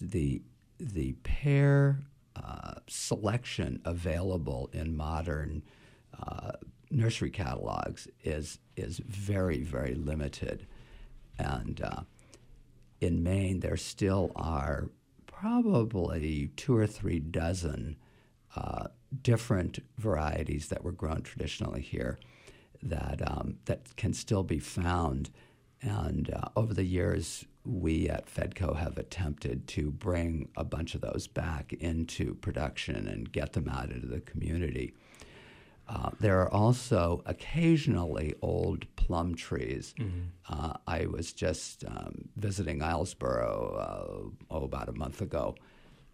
[0.00, 0.42] the,
[0.78, 2.00] the pear
[2.36, 5.62] uh, selection available in modern
[6.22, 6.52] uh,
[6.90, 10.66] nursery catalogs is, is very, very limited.
[11.42, 12.02] And uh,
[13.00, 14.90] in Maine, there still are
[15.26, 17.96] probably two or three dozen
[18.54, 18.88] uh,
[19.22, 22.18] different varieties that were grown traditionally here
[22.82, 25.30] that um, that can still be found.
[25.80, 31.00] And uh, over the years, we at Fedco have attempted to bring a bunch of
[31.00, 34.94] those back into production and get them out into the community.
[35.88, 39.94] Uh, there are also occasionally old plum trees.
[39.98, 40.20] Mm-hmm.
[40.48, 45.54] Uh, I was just um, visiting Islesboro uh, oh, about a month ago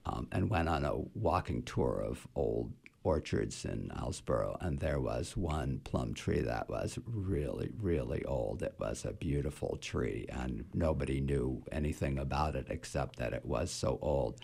[0.07, 2.72] um, and went on a walking tour of old
[3.04, 8.62] orchards in Islesboro, and there was one plum tree that was really, really old.
[8.62, 13.70] It was a beautiful tree, and nobody knew anything about it except that it was
[13.70, 14.40] so old.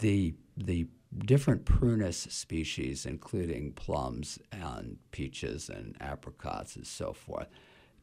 [0.00, 7.48] The the different prunus species, including plums and peaches and apricots and so forth,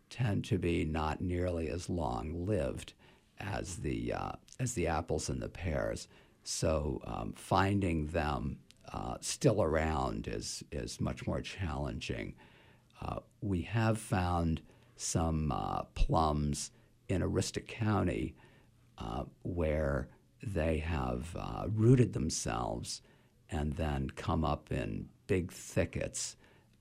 [0.10, 2.94] tend to be not nearly as long lived
[3.40, 6.08] as the uh, as the apples and the pears.
[6.44, 8.60] So um, finding them
[8.92, 12.36] uh, still around is is much more challenging.
[13.02, 14.62] Uh, we have found
[14.96, 16.72] some uh, plums
[17.10, 18.36] in Aroostook County
[18.98, 20.08] uh, where
[20.46, 23.02] they have uh, rooted themselves
[23.50, 26.36] and then come up in big thickets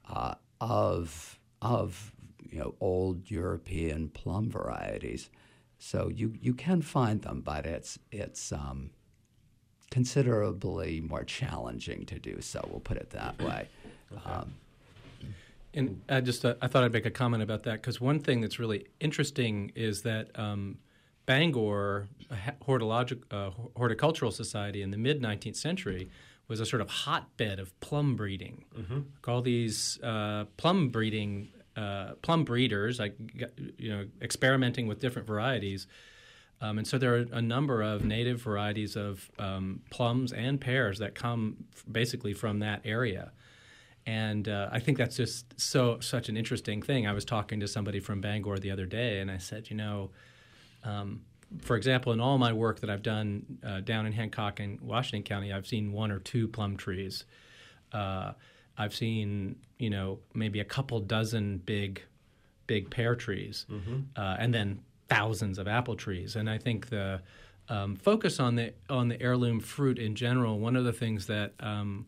[0.09, 2.13] uh, of of
[2.51, 5.31] you know old European plum varieties.
[5.79, 8.91] So you you can find them, but it's it's um,
[9.91, 12.67] considerably more challenging to do so.
[12.71, 13.69] We'll put it that way.
[14.13, 14.31] Okay.
[14.31, 14.55] Um,
[15.73, 18.41] and I just uh, I thought I'd make a comment about that because one thing
[18.41, 20.79] that's really interesting is that um,
[21.27, 26.11] Bangor uh, horticultural society in the mid 19th century
[26.49, 28.65] was a sort of hotbed of plum breeding.
[28.79, 29.01] Mm-hmm.
[29.27, 33.17] All these uh, plum breeding uh, plum breeders, like
[33.79, 35.87] you know, experimenting with different varieties.
[36.61, 40.99] Um, and so there are a number of native varieties of um, plums and pears
[40.99, 43.33] that come f- basically from that area.
[44.07, 47.07] And uh, I think that's just so such an interesting thing.
[47.07, 50.11] I was talking to somebody from Bangor the other day, and I said, you know,
[50.85, 51.23] um,
[51.63, 55.23] for example, in all my work that I've done uh, down in Hancock and Washington
[55.23, 57.25] County, I've seen one or two plum trees.
[57.93, 58.33] Uh,
[58.77, 62.03] I've seen, you know, maybe a couple dozen big,
[62.67, 64.01] big pear trees, mm-hmm.
[64.17, 66.35] uh, and then thousands of apple trees.
[66.35, 67.21] And I think the
[67.69, 70.59] um, focus on the on the heirloom fruit in general.
[70.59, 72.07] One of the things that um,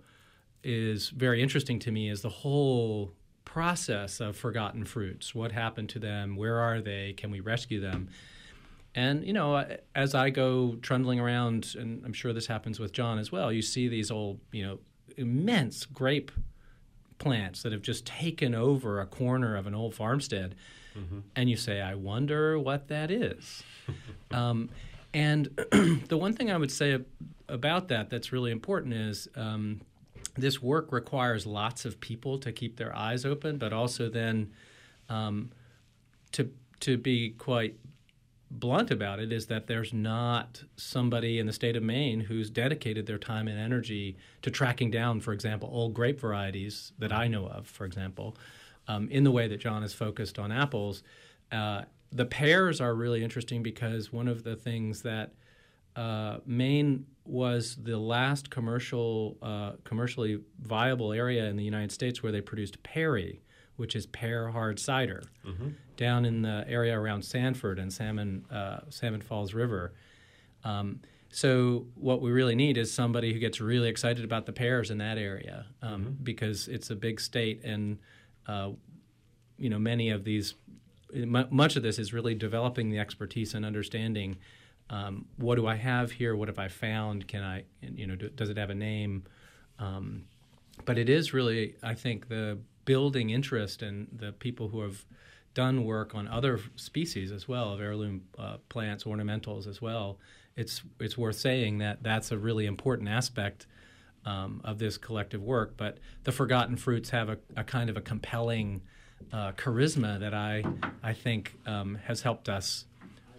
[0.65, 3.13] is very interesting to me is the whole
[3.45, 5.35] process of forgotten fruits.
[5.35, 6.37] What happened to them?
[6.37, 7.15] Where are they?
[7.17, 8.09] Can we rescue them?
[8.97, 13.19] And you know, as I go trundling around, and I'm sure this happens with John
[13.19, 14.79] as well, you see these old, you know,
[15.19, 16.33] immense grape
[17.19, 20.55] plants that have just taken over a corner of an old farmstead,
[20.99, 21.21] mm-hmm.
[21.37, 23.63] and you say, "I wonder what that is."
[24.31, 24.71] um,
[25.13, 25.47] and
[26.09, 26.99] the one thing I would say
[27.49, 29.83] about that that's really important is um,
[30.37, 34.53] this work requires lots of people to keep their eyes open, but also then
[35.11, 35.51] um,
[36.33, 37.77] to to be quite
[38.61, 43.07] blunt about it is that there's not somebody in the state of Maine who's dedicated
[43.07, 47.47] their time and energy to tracking down, for example, old grape varieties that I know
[47.47, 48.37] of, for example,
[48.89, 51.03] um, in the way that John is focused on apples.
[51.53, 55.33] Uh, the pears are really interesting because one of the things that
[55.97, 62.33] uh, Maine was the last commercial, uh, commercially viable area in the United States where
[62.33, 63.43] they produced perry,
[63.77, 65.71] which is pear hard cider, mm-hmm.
[65.97, 69.93] Down in the area around Sanford and Salmon uh, Salmon Falls River.
[70.65, 74.91] Um, so what we really need is somebody who gets really excited about the pears
[74.91, 76.11] in that area um, mm-hmm.
[76.23, 77.99] because it's a big state and
[78.47, 78.71] uh,
[79.59, 80.55] you know many of these
[81.15, 84.37] much of this is really developing the expertise and understanding
[84.91, 86.37] um, what do I have here?
[86.37, 87.27] What have I found?
[87.27, 89.25] Can I, you know, do, does it have a name?
[89.79, 90.25] Um,
[90.85, 95.05] but it is really, I think, the building interest in the people who have
[95.57, 100.19] done work on other species as well of heirloom uh, plants, ornamentals as well.
[100.55, 103.67] It's it's worth saying that that's a really important aspect
[104.27, 105.73] um, of this collective work.
[105.79, 108.83] But the forgotten fruits have a, a kind of a compelling
[109.33, 110.63] uh, charisma that I
[111.03, 112.85] I think um, has helped us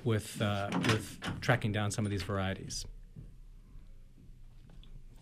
[0.04, 2.84] with uh, with tracking down some of these varieties.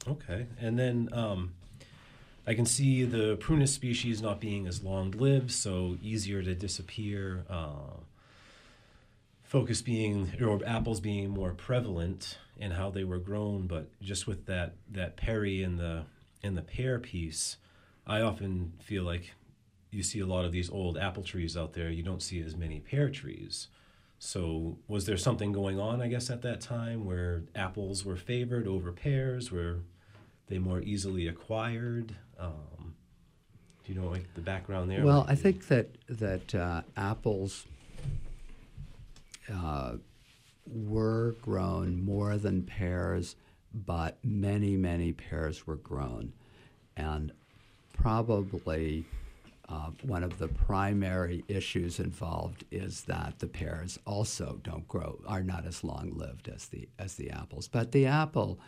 [0.07, 1.55] Okay, and then um,
[2.47, 7.45] I can see the prunus species not being as long lived, so easier to disappear.
[7.49, 8.01] Uh,
[9.43, 14.45] focus being or apples being more prevalent in how they were grown, but just with
[14.45, 16.03] that that perry in the
[16.43, 17.57] in the pear piece,
[18.05, 19.31] I often feel like
[19.91, 21.89] you see a lot of these old apple trees out there.
[21.89, 23.67] You don't see as many pear trees.
[24.19, 28.67] So, was there something going on, I guess, at that time where apples were favored
[28.67, 29.51] over pears?
[29.51, 29.79] Were
[30.47, 32.15] they more easily acquired?
[32.39, 32.95] Um,
[33.85, 35.03] do you know like the background there?
[35.03, 37.65] Well, I think that that uh, apples
[39.51, 39.93] uh,
[40.67, 43.35] were grown more than pears,
[43.73, 46.33] but many, many pears were grown,
[46.97, 47.31] and
[47.93, 49.05] probably
[49.69, 55.43] uh, one of the primary issues involved is that the pears also don't grow, are
[55.43, 57.67] not as long lived as the as the apples.
[57.67, 58.59] But the apple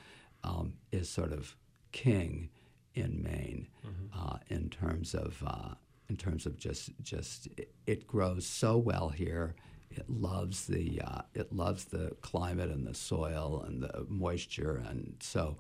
[0.43, 1.55] um, is sort of
[1.91, 2.49] king
[2.97, 4.19] in Maine mm-hmm.
[4.19, 5.75] uh, in terms of uh,
[6.09, 9.55] in terms of just just it, it, grows so well here.
[9.89, 15.15] It loves the uh, it loves the climate and the soil and the moisture, and
[15.19, 15.57] so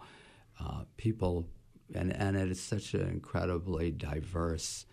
[0.59, 1.47] uh, people
[1.93, 4.85] and and it is such an incredibly diverse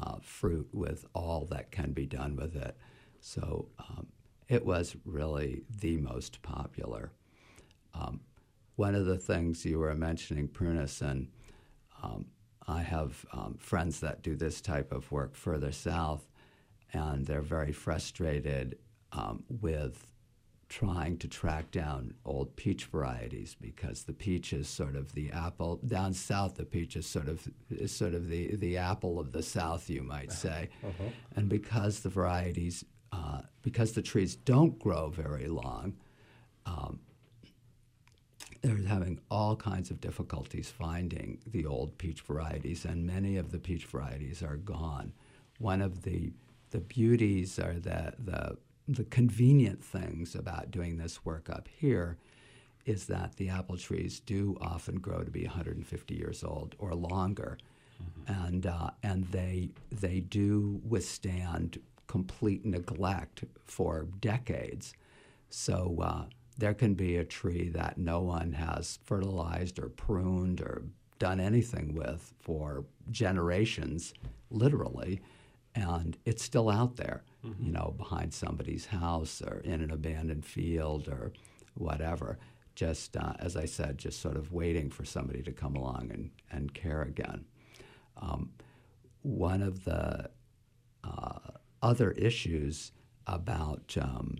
[0.00, 2.76] uh, fruit with all that can be done with it.
[3.20, 4.06] So um,
[4.48, 7.12] it was really the most popular.
[7.94, 8.20] Um,
[8.76, 11.28] one of the things you were mentioning, prunus, and
[12.02, 12.26] um,
[12.66, 16.26] I have um, friends that do this type of work further south,
[16.92, 18.78] and they're very frustrated
[19.12, 20.06] um, with
[20.68, 25.80] trying to track down old peach varieties because the peach is sort of the apple
[25.84, 26.54] down south.
[26.54, 30.02] The peach is sort of is sort of the the apple of the south, you
[30.02, 31.10] might say, uh-huh.
[31.34, 35.94] and because the varieties uh, because the trees don't grow very long.
[36.66, 37.00] Um,
[38.62, 43.58] they're having all kinds of difficulties finding the old peach varieties, and many of the
[43.58, 45.12] peach varieties are gone.
[45.58, 46.32] One of the
[46.70, 52.18] the beauties are that the the convenient things about doing this work up here
[52.86, 57.58] is that the apple trees do often grow to be 150 years old or longer,
[58.02, 58.46] mm-hmm.
[58.46, 64.94] and uh, and they they do withstand complete neglect for decades.
[65.48, 66.24] So uh,
[66.60, 70.82] there can be a tree that no one has fertilized or pruned or
[71.18, 74.14] done anything with for generations,
[74.50, 75.20] literally,
[75.74, 77.64] and it's still out there mm-hmm.
[77.66, 81.32] you know, behind somebody's house or in an abandoned field or
[81.74, 82.38] whatever.
[82.74, 86.30] Just, uh, as I said, just sort of waiting for somebody to come along and,
[86.50, 87.44] and care again.
[88.16, 88.50] Um,
[89.22, 90.30] one of the
[91.04, 91.38] uh,
[91.82, 92.92] other issues
[93.26, 94.36] about um,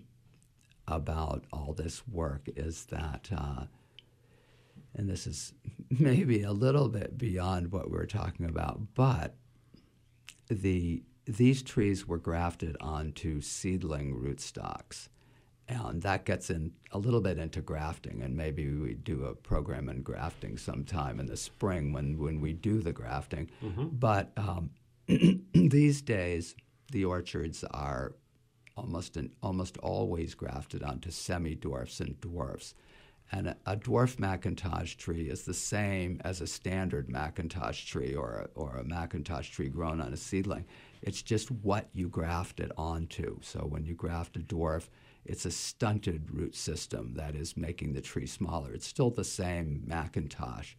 [0.91, 3.63] about all this work is that, uh,
[4.95, 5.53] and this is
[5.89, 9.35] maybe a little bit beyond what we're talking about, but
[10.49, 15.07] the these trees were grafted onto seedling rootstocks.
[15.67, 19.87] And that gets in a little bit into grafting, and maybe we do a program
[19.87, 23.49] in grafting sometime in the spring when, when we do the grafting.
[23.63, 23.87] Mm-hmm.
[23.93, 24.71] But um,
[25.53, 26.55] these days,
[26.91, 28.15] the orchards are
[28.77, 32.73] almost an, almost always grafted onto semi dwarfs and dwarfs,
[33.31, 38.49] And a, a dwarf McIntosh tree is the same as a standard McIntosh tree or
[38.55, 40.65] a, or a McIntosh tree grown on a seedling.
[41.01, 43.39] It's just what you graft it onto.
[43.41, 44.89] So when you graft a dwarf,
[45.25, 48.73] it's a stunted root system that is making the tree smaller.
[48.73, 50.75] It's still the same McIntosh.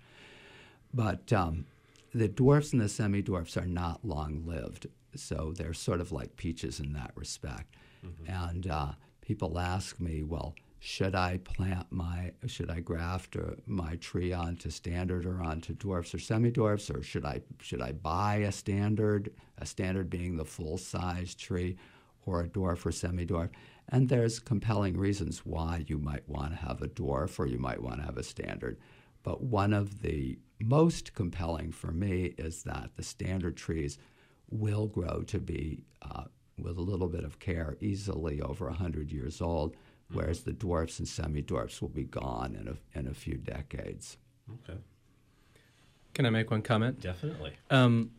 [0.93, 1.67] But um,
[2.13, 4.89] the dwarfs and the semi dwarfs are not long lived.
[5.15, 7.75] So they're sort of like peaches in that respect.
[8.05, 8.51] Mm-hmm.
[8.51, 13.37] And uh, people ask me, well, should I plant my, should I graft
[13.67, 18.37] my tree onto standard or onto dwarfs or semi-dwarfs, or should I should I buy
[18.37, 21.77] a standard, a standard being the full size tree,
[22.27, 23.51] or a dwarf or semi-dwarf?
[23.91, 27.83] And there's compelling reasons why you might want to have a dwarf or you might
[27.83, 28.79] want to have a standard.
[29.23, 33.99] But one of the most compelling for me is that the standard trees
[34.51, 36.25] will grow to be, uh,
[36.63, 39.77] with a little bit of care, easily over 100 years old
[40.13, 44.19] whereas the dwarfs and semi-dwarfs will be gone in a, in a few decades.
[44.65, 44.79] Okay.
[46.15, 47.01] Can I make one comment?
[47.01, 47.53] Definitely.
[47.71, 48.11] Um,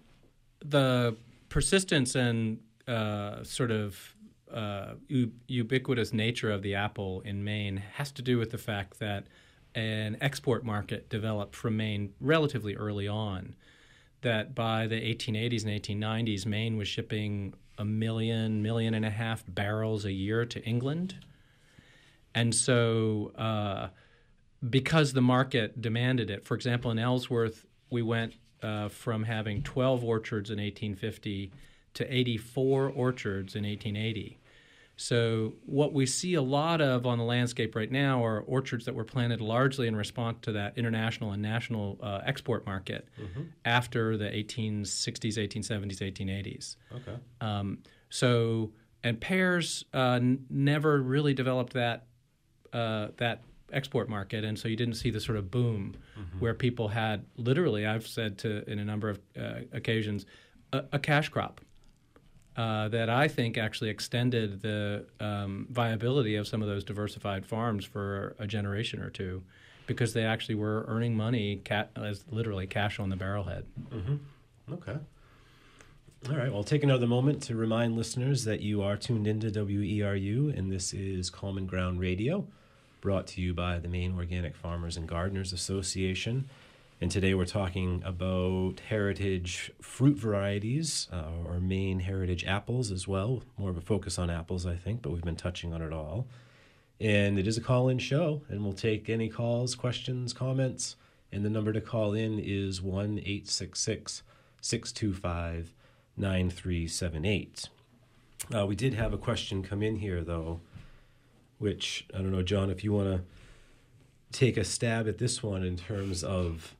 [0.63, 1.15] the
[1.49, 4.15] persistence and uh, sort of
[4.51, 8.99] uh, u- ubiquitous nature of the apple in Maine has to do with the fact
[8.99, 9.27] that
[9.75, 13.55] an export market developed from Maine relatively early on.
[14.21, 19.43] That by the 1880s and 1890s, Maine was shipping a million, million and a half
[19.47, 21.15] barrels a year to England
[22.36, 23.89] and so, uh,
[24.67, 30.03] because the market demanded it, for example, in Ellsworth, we went uh, from having 12
[30.03, 31.51] orchards in 1850
[31.95, 34.39] to 84 orchards in 1880.
[35.03, 38.95] So, what we see a lot of on the landscape right now are orchards that
[38.95, 43.41] were planted largely in response to that international and national uh, export market mm-hmm.
[43.65, 46.77] after the 1860s, 1870s, 1880s.
[46.95, 47.17] Okay.
[47.41, 48.71] Um, so,
[49.03, 52.05] and pears uh, n- never really developed that
[52.71, 53.43] uh, that
[53.73, 56.39] export market, and so you didn't see the sort of boom mm-hmm.
[56.39, 60.25] where people had literally, I've said to in a number of uh, occasions,
[60.71, 61.59] a, a, cash crop.
[62.55, 67.83] Uh, that I think actually extended the um, viability of some of those diversified farms
[67.83, 69.41] for a generation or two,
[69.87, 73.63] because they actually were earning money ca- as literally cash on the barrelhead.
[73.89, 74.73] Mm-hmm.
[74.73, 74.97] Okay.
[76.29, 76.53] All right.
[76.53, 80.93] Well, take another moment to remind listeners that you are tuned into WERU, and this
[80.93, 82.45] is Common Ground Radio
[83.01, 86.47] brought to you by the Maine Organic Farmers and Gardeners Association.
[87.03, 93.43] And today we're talking about heritage fruit varieties uh, or Maine heritage apples as well.
[93.57, 96.29] More of a focus on apples, I think, but we've been touching on it all.
[97.01, 100.95] And it is a call in show, and we'll take any calls, questions, comments.
[101.29, 104.23] And the number to call in is 1 866
[104.61, 105.73] 625
[106.15, 107.67] 9378.
[108.55, 110.61] Uh, we did have a question come in here, though,
[111.57, 113.23] which I don't know, John, if you want to
[114.31, 116.77] take a stab at this one in terms of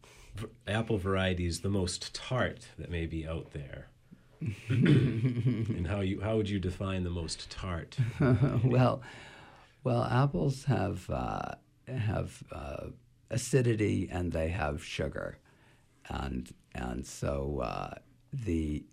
[0.68, 3.88] apple varieties, the most tart that may be out there.
[4.70, 7.98] and how you how would you define the most tart?
[8.64, 9.02] well,
[9.84, 11.56] well, apples have uh,
[11.88, 12.88] have uh,
[13.30, 15.38] acidity and they have sugar,
[16.10, 17.96] and and so uh,
[18.34, 18.84] the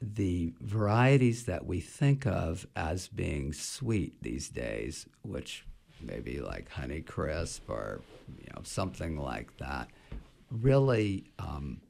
[0.00, 5.66] the varieties that we think of as being sweet these days, which
[6.00, 8.00] maybe like Honeycrisp or
[8.38, 9.88] you know something like that,
[10.50, 11.80] really um,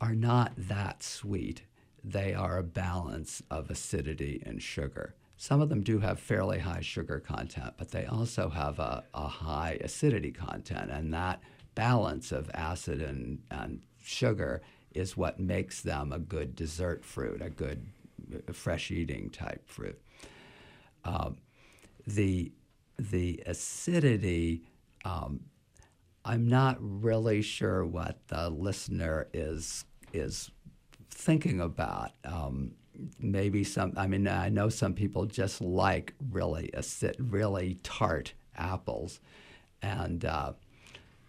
[0.00, 1.62] are not that sweet.
[2.04, 5.14] They are a balance of acidity and sugar.
[5.36, 9.28] Some of them do have fairly high sugar content, but they also have a, a
[9.28, 11.42] high acidity content, and that
[11.74, 14.62] balance of acid and, and sugar
[14.94, 17.86] is what makes them a good dessert fruit, a good
[18.34, 20.00] uh, fresh eating type fruit.
[21.04, 21.36] Um,
[22.06, 22.52] the
[22.98, 24.62] the acidity,
[25.04, 25.40] um,
[26.26, 30.50] I'm not really sure what the listener is is
[31.08, 32.10] thinking about.
[32.24, 32.72] Um,
[33.20, 33.92] maybe some.
[33.96, 39.20] I mean, I know some people just like really acid, really tart apples,
[39.82, 40.54] and uh,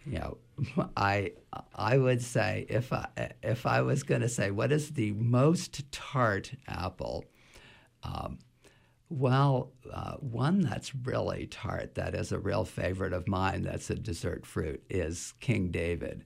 [0.04, 0.38] you know,
[0.98, 1.34] I
[1.76, 3.08] I would say if I
[3.44, 7.24] if I was going to say what is the most tart apple,
[8.02, 8.40] um,
[9.10, 13.64] well, uh, one that's really tart that is a real favorite of mine.
[13.64, 16.26] That's a dessert fruit is King David,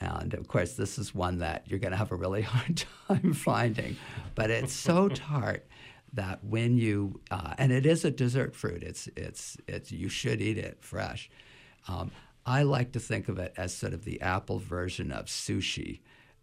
[0.00, 3.32] and of course this is one that you're going to have a really hard time
[3.32, 3.96] finding,
[4.34, 5.66] but it's so tart
[6.12, 8.82] that when you uh, and it is a dessert fruit.
[8.82, 11.30] It's it's it's you should eat it fresh.
[11.86, 12.10] Um,
[12.44, 16.00] I like to think of it as sort of the Apple version of sushi.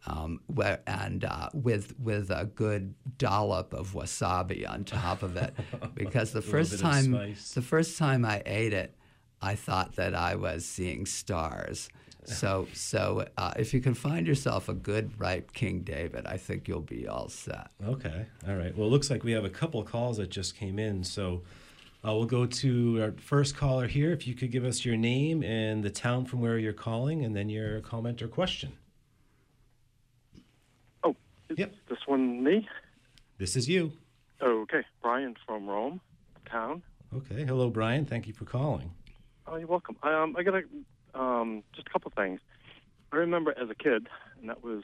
[0.07, 5.53] Um, where, and uh, with with a good dollop of wasabi on top of it,
[5.95, 8.93] because the first time the first time I ate it,
[9.41, 11.89] I thought that I was seeing stars.
[12.25, 16.67] So, so uh, if you can find yourself a good ripe King David, I think
[16.67, 17.67] you'll be all set.
[17.85, 18.25] Okay.
[18.47, 18.75] All right.
[18.75, 21.03] Well, it looks like we have a couple of calls that just came in.
[21.03, 21.43] So
[22.05, 24.11] uh, we'll go to our first caller here.
[24.11, 27.35] If you could give us your name and the town from where you're calling, and
[27.35, 28.73] then your comment or question.
[31.49, 31.73] Is Yep.
[31.89, 32.67] this one me?
[33.37, 33.91] This is you.
[34.41, 34.83] Oh, okay.
[35.01, 36.01] Brian from Rome,
[36.49, 36.81] town.
[37.13, 37.45] Okay.
[37.45, 38.05] Hello, Brian.
[38.05, 38.91] Thank you for calling.
[39.47, 39.95] Oh, you're welcome.
[40.01, 42.39] I, Um, I got a, um, just a couple things.
[43.11, 44.07] I remember as a kid,
[44.39, 44.83] and that was,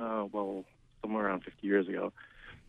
[0.00, 0.64] uh, well,
[1.02, 2.12] somewhere around 50 years ago,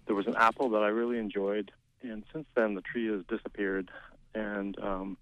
[0.08, 1.72] there was an apple that I really enjoyed,
[2.02, 3.92] and since then the tree has disappeared.
[4.34, 5.18] And um,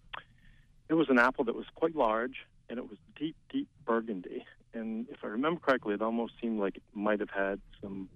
[0.89, 4.45] it was an apple that was quite large, and it was deep, deep burgundy.
[4.78, 8.09] And if I remember correctly, it almost seemed like it might have had some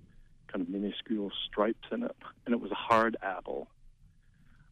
[0.48, 3.68] kind of minuscule stripes in it, and it was a hard apple.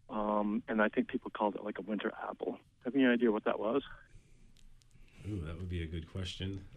[0.10, 2.58] Um, and I think people called it like a winter apple.
[2.86, 3.82] Have any idea what that was?
[5.28, 6.62] Ooh, that would be a good question.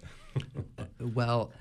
[1.15, 1.53] Well,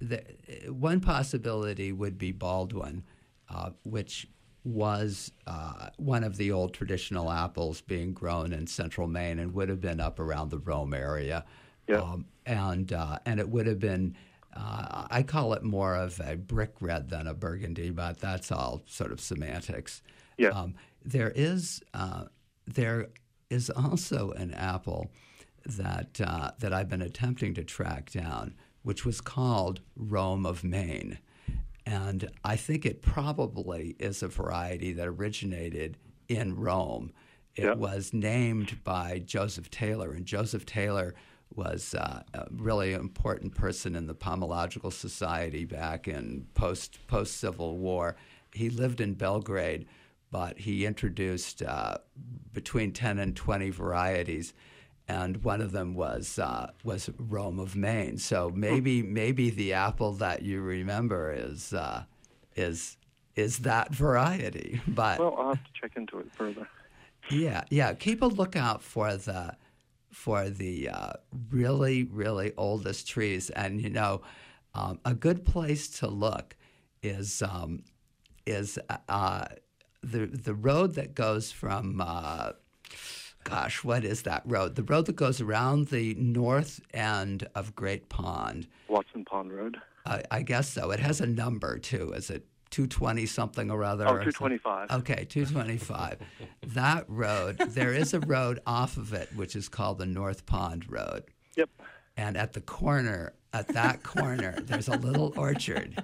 [0.00, 0.22] the,
[0.68, 3.02] one possibility would be Baldwin,
[3.48, 4.26] uh, which
[4.62, 9.68] was uh, one of the old traditional apples being grown in central Maine and would
[9.70, 11.44] have been up around the Rome area.
[11.90, 12.00] Yeah.
[12.00, 14.16] Um, and, uh, and it would have been,
[14.56, 18.82] uh, I call it more of a brick red than a burgundy, but that's all
[18.86, 20.02] sort of semantics.
[20.38, 20.48] Yeah.
[20.50, 20.74] Um,
[21.04, 22.24] there is uh,
[22.66, 23.08] there
[23.50, 25.10] is also an apple
[25.66, 31.18] that uh, that I've been attempting to track down, which was called Rome of Maine,
[31.86, 35.96] and I think it probably is a variety that originated
[36.28, 37.12] in Rome.
[37.56, 37.74] It Yeah.
[37.74, 41.14] was named by Joseph Taylor, and Joseph Taylor
[41.54, 47.76] was uh, a really important person in the Pomological Society back in post post Civil
[47.76, 48.16] War.
[48.52, 49.86] He lived in Belgrade,
[50.30, 51.98] but he introduced uh,
[52.52, 54.54] between ten and twenty varieties,
[55.08, 58.18] and one of them was uh, was Rome of Maine.
[58.18, 62.04] So maybe maybe the apple that you remember is uh,
[62.54, 62.96] is
[63.36, 65.18] is that variety, but.
[65.18, 66.68] Well, I'll have to check into it further.
[67.30, 67.92] Yeah, yeah.
[67.94, 69.56] Keep a lookout for the
[70.10, 71.12] for the uh,
[71.50, 74.22] really, really oldest trees, and you know,
[74.74, 76.56] um, a good place to look
[77.02, 77.84] is um,
[78.46, 79.46] is uh,
[80.02, 82.00] the the road that goes from.
[82.00, 82.52] Uh,
[83.42, 84.76] Gosh, what is that road?
[84.76, 88.68] The road that goes around the north end of Great Pond.
[88.86, 89.78] Watson Pond Road.
[90.04, 90.90] I, I guess so.
[90.90, 92.12] It has a number too.
[92.12, 94.04] Is it 220 something or other?
[94.06, 94.90] Oh, or 225.
[94.90, 96.18] Okay, 225.
[96.74, 100.90] that road, there is a road off of it which is called the North Pond
[100.90, 101.24] Road.
[101.56, 101.68] Yep.
[102.16, 106.02] And at the corner, at that corner, there's a little orchard.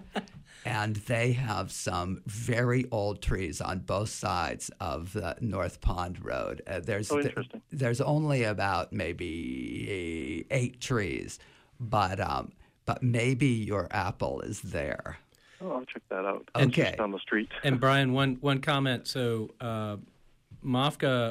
[0.65, 6.61] And they have some very old trees on both sides of the North Pond Road.
[6.67, 7.63] Uh, there's Oh, interesting.
[7.71, 11.39] there's only about maybe eight trees,
[11.79, 12.51] but um,
[12.85, 15.19] but maybe your apple is there.
[15.61, 16.49] Oh, I'll check that out.
[16.55, 16.89] Okay.
[16.89, 17.51] It's down the street.
[17.65, 19.07] And Brian, one one comment.
[19.09, 19.97] So uh,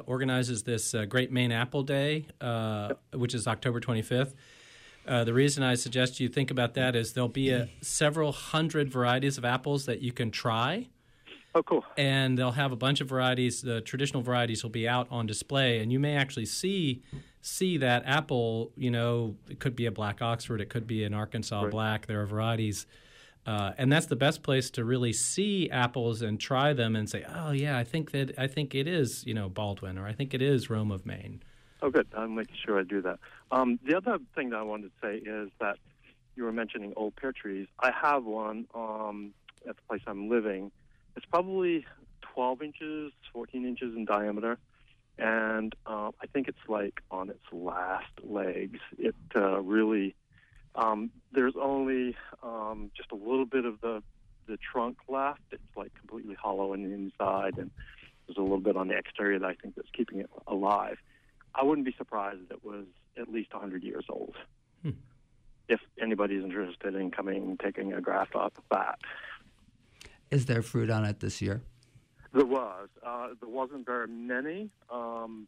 [0.07, 4.33] organizes this uh, Great Maine Apple Day, uh, which is October 25th.
[5.07, 8.91] Uh, the reason I suggest you think about that is there'll be a, several hundred
[8.91, 10.87] varieties of apples that you can try,
[11.53, 11.85] Oh, cool.
[11.95, 13.61] and they'll have a bunch of varieties.
[13.61, 17.03] The traditional varieties will be out on display, and you may actually see
[17.41, 18.71] see that apple.
[18.75, 21.71] You know, it could be a black Oxford, it could be an Arkansas Right.
[21.71, 22.07] black.
[22.07, 22.87] There are varieties.
[23.45, 27.23] Uh, and that's the best place to really see apples and try them and say,
[27.27, 30.33] "Oh yeah, I think that I think it is, you know, Baldwin, or I think
[30.33, 31.43] it is Rome of Maine."
[31.81, 32.07] Oh, good.
[32.17, 33.19] I'm making sure I do that.
[33.51, 35.77] Um, the other thing that I wanted to say is that
[36.35, 37.67] you were mentioning old pear trees.
[37.79, 39.33] I have one um,
[39.67, 40.71] at the place I'm living.
[41.15, 41.85] It's probably
[42.33, 44.57] 12 inches, 14 inches in diameter,
[45.19, 48.79] and uh, I think it's like on its last legs.
[48.97, 50.15] It uh, really
[50.75, 54.03] um, there's only um, just a little bit of the
[54.47, 55.41] the trunk left.
[55.51, 57.71] It's like completely hollow on the inside, and
[58.27, 60.97] there's a little bit on the exterior that I think that's keeping it alive.
[61.53, 62.85] I wouldn't be surprised if it was
[63.17, 64.35] at least 100 years old.
[64.83, 64.91] Hmm.
[65.67, 68.99] If anybody's interested in coming and taking a graft off of that.
[70.29, 71.61] Is there fruit on it this year?
[72.33, 72.89] There was.
[73.03, 74.69] Uh, there wasn't very many.
[74.91, 75.47] Um,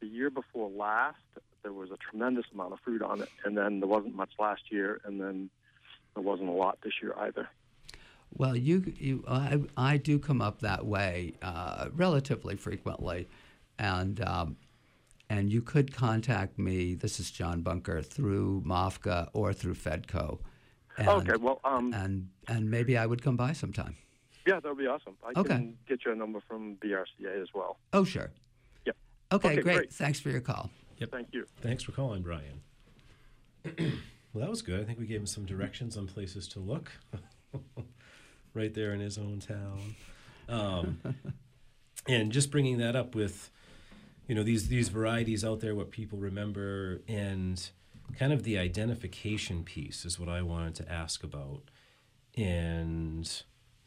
[0.00, 1.18] the year before last,
[1.62, 4.62] there was a tremendous amount of fruit on it, and then there wasn't much last
[4.70, 5.50] year, and then
[6.14, 7.48] there wasn't a lot this year either.
[8.34, 13.28] Well, you, you I, I do come up that way uh, relatively frequently,
[13.78, 14.56] and um,
[15.28, 16.94] and you could contact me.
[16.94, 20.38] This is John Bunker through MOFGA or through Fedco.
[20.98, 23.96] And, okay, well, um, and and maybe I would come by sometime.
[24.46, 25.16] yeah, that would be awesome.
[25.24, 25.48] I Okay.
[25.54, 27.78] can get you a number from BRCA as well.
[27.92, 28.30] Oh, sure.
[28.86, 28.96] Yep.
[29.32, 29.76] Okay, Okay, great.
[29.76, 29.92] great.
[29.92, 30.70] Thanks for your call.
[31.02, 31.10] Yep.
[31.10, 31.46] Thank you.
[31.60, 32.60] Thanks for calling, Brian.
[33.64, 34.80] well, that was good.
[34.80, 36.92] I think we gave him some directions on places to look
[38.54, 39.96] right there in his own town.
[40.48, 41.00] Um,
[42.08, 43.50] and just bringing that up with,
[44.28, 47.68] you know, these, these varieties out there, what people remember, and
[48.16, 51.62] kind of the identification piece is what I wanted to ask about.
[52.36, 53.28] And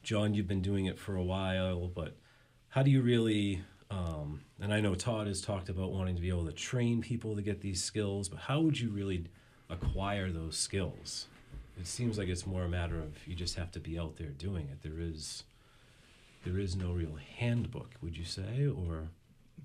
[0.04, 2.18] John, you've been doing it for a while, but
[2.68, 6.30] how do you really um, and I know Todd has talked about wanting to be
[6.30, 9.26] able to train people to get these skills, but how would you really
[9.70, 11.28] acquire those skills?
[11.80, 14.30] It seems like it's more a matter of you just have to be out there
[14.30, 14.82] doing it.
[14.82, 15.44] There is
[16.46, 19.10] there is no real handbook, would you say, or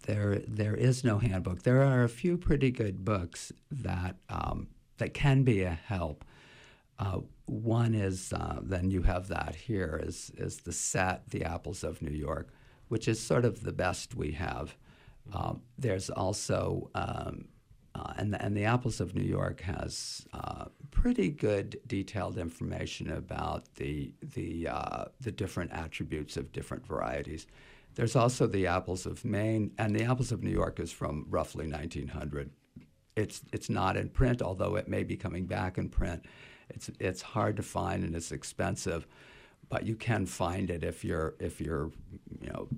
[0.07, 1.63] there there is no handbook.
[1.63, 4.69] There are a few pretty good books that um,
[4.99, 6.25] that can be a help.
[6.99, 11.85] Uh, one is uh, then you have that here is is the set the apples
[11.85, 12.49] of New York
[12.91, 14.75] which is sort of the best we have.
[15.33, 17.47] Um, there's also, um,
[17.95, 23.13] uh, and, the, and the Apples of New York has uh, pretty good detailed information
[23.13, 27.47] about the, the, uh, the different attributes of different varieties.
[27.95, 31.69] There's also the Apples of Maine, and the Apples of New York is from roughly
[31.69, 32.51] 1900.
[33.15, 36.25] It's, it's not in print, although it may be coming back in print.
[36.71, 39.07] It's, it's hard to find and it's expensive
[39.71, 41.91] but you can find it if you're if you're
[42.41, 42.69] you know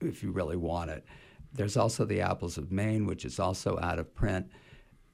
[0.00, 1.04] if you really want it.
[1.52, 4.46] There's also the Apples of Maine, which is also out of print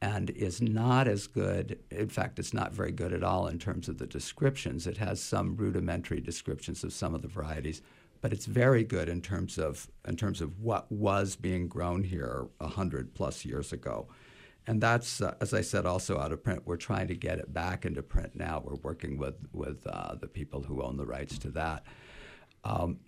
[0.03, 1.79] and is not as good.
[1.91, 4.87] In fact, it's not very good at all in terms of the descriptions.
[4.87, 7.81] It has some rudimentary descriptions of some of the varieties,
[8.21, 12.47] but it's very good in terms of in terms of what was being grown here
[12.61, 14.09] hundred plus years ago.
[14.67, 16.63] And that's, uh, as I said, also out of print.
[16.65, 18.63] We're trying to get it back into print now.
[18.65, 21.85] We're working with with uh, the people who own the rights to that.
[22.65, 22.99] Um,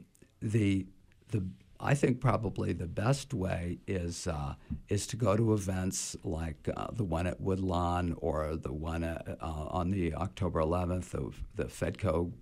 [0.40, 0.86] the
[1.30, 1.44] the
[1.80, 4.54] I think probably the best way is uh,
[4.88, 9.38] is to go to events like uh, the one at Woodlawn or the one at,
[9.40, 12.32] uh, on the October 11th of the Fedco.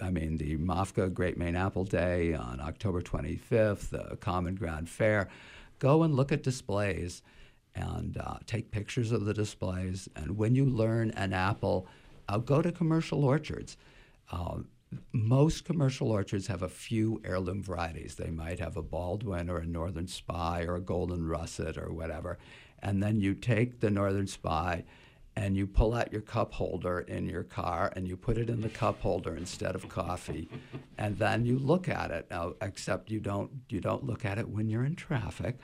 [0.00, 5.28] I mean the MOFGA Great Maine Apple Day on October 25th, the Common Ground Fair.
[5.78, 7.22] Go and look at displays
[7.74, 10.08] and uh, take pictures of the displays.
[10.16, 11.86] And when you learn an apple,
[12.28, 13.76] uh, go to commercial orchards.
[14.30, 14.58] Uh,
[15.12, 18.14] most commercial orchards have a few heirloom varieties.
[18.14, 22.38] They might have a Baldwin or a Northern Spy or a Golden Russet or whatever.
[22.80, 24.84] And then you take the Northern Spy
[25.36, 28.60] and you pull out your cup holder in your car and you put it in
[28.60, 30.48] the cup holder instead of coffee
[30.98, 34.48] and then you look at it now except you don't you don't look at it
[34.48, 35.58] when you're in traffic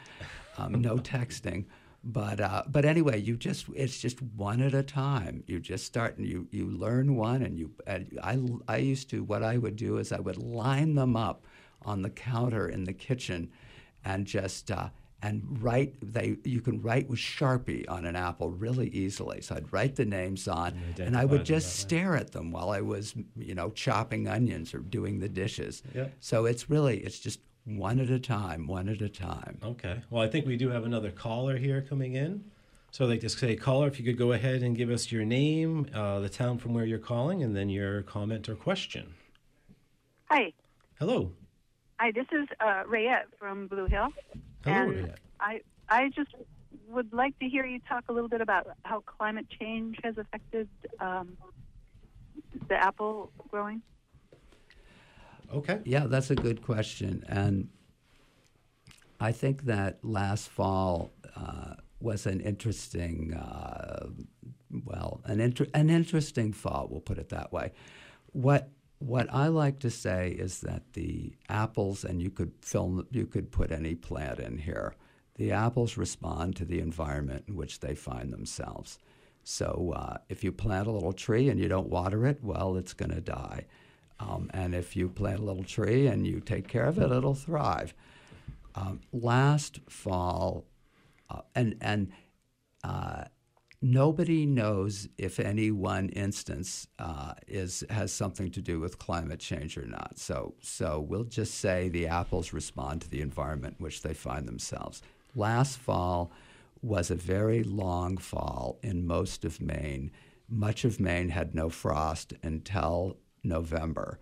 [0.57, 1.67] um, no texting
[2.11, 5.45] but uh, but anyway, you just it's just one at a time.
[5.47, 9.23] You just start and you you learn one, and you and I I used to
[9.23, 11.45] what I would do is I would line them up
[11.83, 13.51] on the counter in the kitchen,
[14.05, 14.71] and just.
[14.71, 14.89] Uh,
[15.21, 19.73] and write they you can write with sharpie on an apple really easily so i'd
[19.73, 20.73] write the names on
[21.07, 24.79] and i would just stare at them while i was you know chopping onions or
[24.79, 26.13] doing the dishes Yep.
[26.21, 27.41] so it's really it's just
[27.77, 29.59] one at a time, one at a time.
[29.63, 30.01] Okay.
[30.11, 32.45] Well, I think we do have another caller here coming in.
[32.91, 35.25] So I'd like to say, caller, if you could go ahead and give us your
[35.25, 39.15] name, uh, the town from where you're calling, and then your comment or question.
[40.31, 40.53] Hi.
[40.99, 41.33] Hello.
[42.01, 44.09] Hi, this is uh, Rayette from Blue Hill.
[44.65, 45.19] Hello, and Rayette.
[45.39, 46.31] I, I just
[46.89, 50.69] would like to hear you talk a little bit about how climate change has affected
[51.01, 51.37] um,
[52.69, 53.83] the apple growing.
[55.53, 55.81] Okay.
[55.85, 57.25] Yeah, that's a good question.
[57.29, 57.69] And
[59.21, 64.09] I think that last fall uh, was an interesting, uh,
[64.85, 67.73] well, an, inter- an interesting fall, we'll put it that way.
[68.33, 68.71] What
[69.01, 73.53] what I like to say is that the apples, and you could film, you could
[73.53, 74.95] put any plant in here.
[75.37, 78.99] The apples respond to the environment in which they find themselves.
[79.45, 82.93] So uh, if you plant a little tree and you don't water it, well, it's
[82.93, 83.67] going to die.
[84.21, 87.35] Um, and if you plant a little tree and you take care of it, it'll
[87.35, 87.95] thrive.
[88.75, 90.65] Um, last fall,
[91.31, 92.13] uh, and and
[92.85, 93.25] uh,
[93.81, 99.77] nobody knows if any one instance uh, is has something to do with climate change
[99.77, 100.19] or not.
[100.19, 104.47] So so we'll just say the apples respond to the environment in which they find
[104.47, 105.03] themselves.
[105.35, 106.33] Last fall
[106.83, 110.11] was a very long fall in most of Maine.
[110.49, 113.17] Much of Maine had no frost until
[113.49, 114.19] November.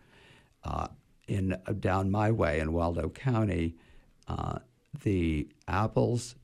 [0.64, 0.88] Uh,
[1.28, 3.76] in down my way in Waldo County,
[4.28, 4.58] uh,
[5.02, 6.36] the apples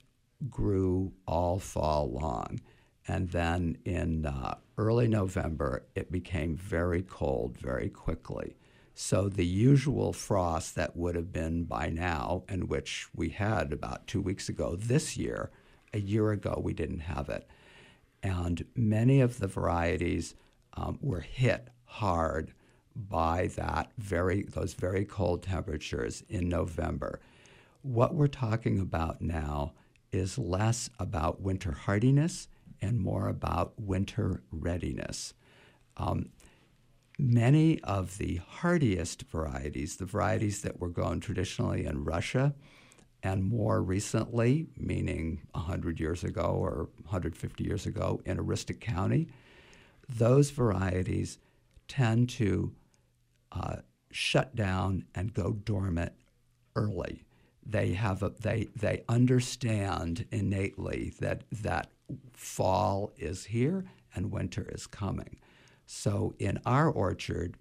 [0.50, 2.60] grew all fall long,
[3.06, 8.56] and then in uh, early November it became very cold very quickly.
[8.94, 14.06] So the usual frost that would have been by now, and which we had about
[14.06, 15.50] two weeks ago this year,
[15.94, 17.48] a year ago, we didn't have it.
[18.22, 20.34] And many of the varieties
[20.74, 22.52] um, were hit hard
[22.94, 27.20] by that very those very cold temperatures in November.
[27.82, 29.72] What we're talking about now
[30.12, 32.48] is less about winter hardiness
[32.80, 35.34] and more about winter readiness.
[35.96, 36.30] Um,
[37.18, 42.54] many of the hardiest varieties, the varieties that were grown traditionally in Russia
[43.22, 49.28] and more recently, meaning 100 years ago or 150 years ago in Aroostook County,
[50.08, 51.38] those varieties
[51.86, 52.72] tend to
[53.52, 53.76] uh,
[54.10, 56.12] shut down and go dormant
[56.74, 57.24] early.
[57.64, 61.90] They have a, they they understand innately that that
[62.32, 63.84] fall is here
[64.14, 65.38] and winter is coming.
[65.86, 67.56] So in our orchard,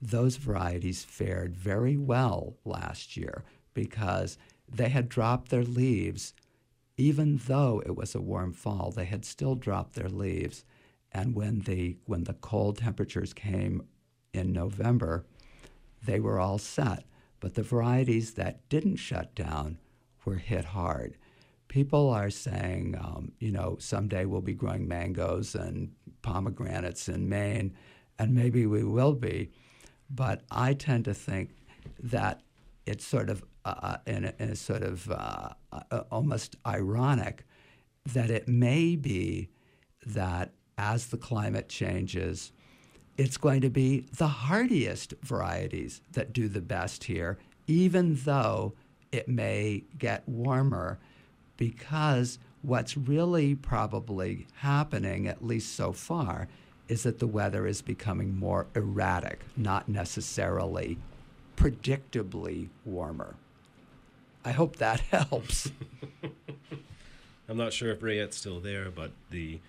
[0.00, 4.36] those varieties fared very well last year because
[4.68, 6.34] they had dropped their leaves.
[6.96, 10.64] Even though it was a warm fall, they had still dropped their leaves.
[11.12, 13.82] And when the, when the cold temperatures came
[14.32, 15.24] in November,
[16.04, 17.04] they were all set.
[17.40, 19.78] But the varieties that didn't shut down
[20.24, 21.16] were hit hard.
[21.68, 25.90] People are saying, um, you know, someday we'll be growing mangoes and
[26.22, 27.74] pomegranates in Maine,
[28.18, 29.50] and maybe we will be.
[30.08, 31.50] But I tend to think
[32.00, 32.42] that
[32.86, 37.44] it's sort of uh, uh in, a, in, a, sort of uh, uh, almost ironic
[38.12, 39.48] that it may be
[40.04, 42.52] that as the climate changes,
[43.16, 48.72] it's going to be the hardiest varieties that do the best here, even though
[49.10, 50.98] it may get warmer,
[51.56, 56.48] because what's really probably happening, at least so far,
[56.88, 60.98] is that the weather is becoming more erratic, not necessarily
[61.56, 63.34] predictably warmer.
[64.44, 65.70] I hope that helps.
[67.48, 69.60] I'm not sure if Rayette's still there, but the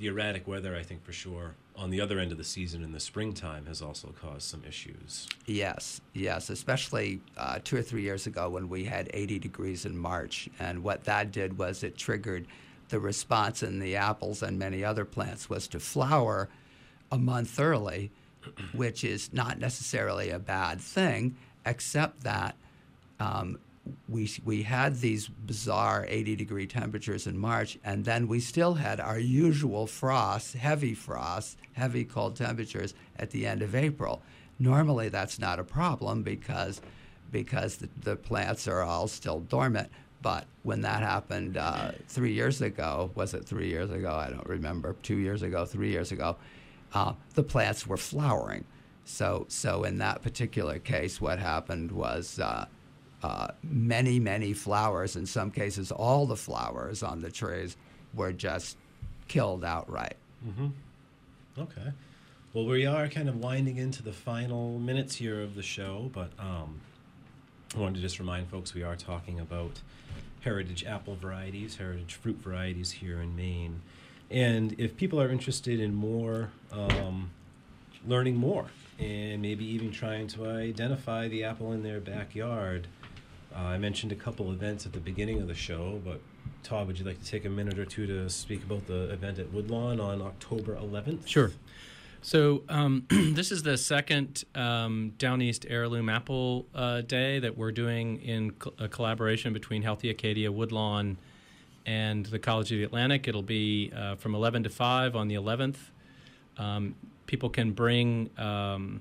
[0.00, 2.90] the erratic weather, I think for sure, on the other end of the season in
[2.90, 5.28] the springtime has also caused some issues.
[5.44, 9.96] Yes, yes, especially uh, two or three years ago when we had 80 degrees in
[9.96, 10.48] March.
[10.58, 12.46] And what that did was it triggered
[12.88, 16.48] the response in the apples and many other plants was to flower
[17.12, 18.10] a month early,
[18.72, 21.36] which is not necessarily a bad thing,
[21.66, 22.56] except that
[23.20, 23.58] um,
[24.08, 29.00] we, we had these bizarre 80 degree temperatures in March, and then we still had
[29.00, 34.22] our usual frost, heavy frost, heavy cold temperatures at the end of April.
[34.58, 36.80] Normally, that's not a problem because,
[37.30, 39.90] because the, the plants are all still dormant.
[40.22, 44.12] But when that happened uh, three years ago, was it three years ago?
[44.12, 44.94] I don't remember.
[45.02, 46.36] Two years ago, three years ago,
[46.92, 48.64] uh, the plants were flowering.
[49.04, 52.66] So, so in that particular case, what happened was uh,
[53.22, 55.16] uh, many, many flowers.
[55.16, 57.76] In some cases, all the flowers on the trees
[58.14, 58.76] were just
[59.28, 60.16] killed outright.
[60.46, 60.68] Mm-hmm.
[61.58, 61.92] Okay.
[62.52, 66.30] Well, we are kind of winding into the final minutes here of the show, but
[66.38, 66.80] um,
[67.76, 69.80] I wanted to just remind folks we are talking about
[70.40, 73.82] heritage apple varieties, heritage fruit varieties here in Maine.
[74.30, 77.30] And if people are interested in more, um,
[78.06, 78.66] learning more,
[78.98, 82.88] and maybe even trying to identify the apple in their backyard,
[83.54, 86.20] uh, I mentioned a couple events at the beginning of the show, but
[86.62, 89.38] Todd, would you like to take a minute or two to speak about the event
[89.38, 91.26] at Woodlawn on October 11th?
[91.26, 91.50] Sure.
[92.22, 97.72] So um, this is the second um, Down East Heirloom Apple uh, Day that we're
[97.72, 101.16] doing in co- a collaboration between Healthy Acadia, Woodlawn,
[101.86, 103.26] and the College of the Atlantic.
[103.26, 105.76] It'll be uh, from 11 to 5 on the 11th.
[106.58, 106.94] Um,
[107.26, 109.00] people can bring um,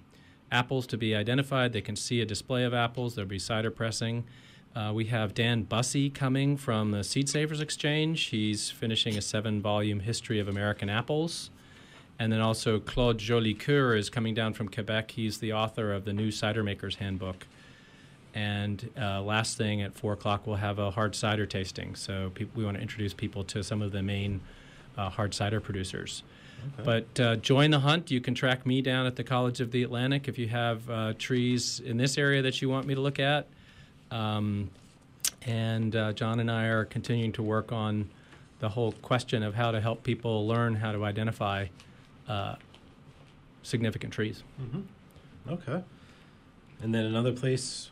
[0.51, 1.73] apples to be identified.
[1.73, 3.15] They can see a display of apples.
[3.15, 4.25] There'll be cider pressing.
[4.75, 8.25] Uh, we have Dan Bussey coming from the Seed Savers Exchange.
[8.25, 11.49] He's finishing a seven volume history of American apples.
[12.19, 15.11] And then also Claude Jolicoeur is coming down from Quebec.
[15.11, 17.47] He's the author of the new Cider Maker's Handbook.
[18.35, 21.95] And uh, last thing at 4 o'clock, we'll have a hard cider tasting.
[21.95, 24.41] So pe- we want to introduce people to some of the main
[24.97, 26.23] uh, hard cider producers.
[26.83, 28.11] But uh, join the hunt.
[28.11, 31.13] You can track me down at the College of the Atlantic if you have uh,
[31.17, 33.47] trees in this area that you want me to look at.
[34.11, 34.69] Um,
[35.45, 38.09] and uh, John and I are continuing to work on
[38.59, 41.67] the whole question of how to help people learn how to identify
[42.27, 42.55] uh,
[43.63, 44.43] significant trees.
[44.61, 45.53] Mm-hmm.
[45.53, 45.83] Okay.
[46.81, 47.89] And then another place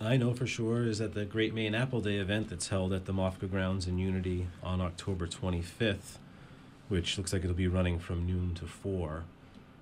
[0.00, 3.06] I know for sure is at the Great Maine Apple Day event that's held at
[3.06, 6.18] the MOFGA grounds in Unity on October 25th
[6.92, 9.24] which looks like it'll be running from noon to four.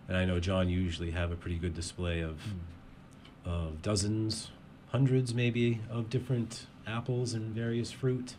[0.07, 3.51] And I know John usually have a pretty good display of mm.
[3.51, 4.53] of dozens,
[4.93, 8.37] hundreds maybe of different apples and various fruit.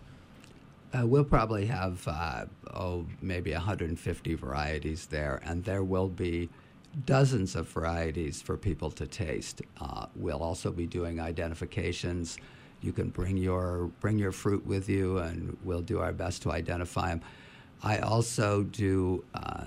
[0.93, 6.49] Uh, we'll probably have, uh, oh, maybe 150 varieties there, and there will be
[7.05, 9.61] dozens of varieties for people to taste.
[9.81, 12.37] Uh, we'll also be doing identifications.
[12.81, 16.51] You can bring your bring your fruit with you, and we'll do our best to
[16.51, 17.21] identify them.
[17.83, 19.65] I also do uh,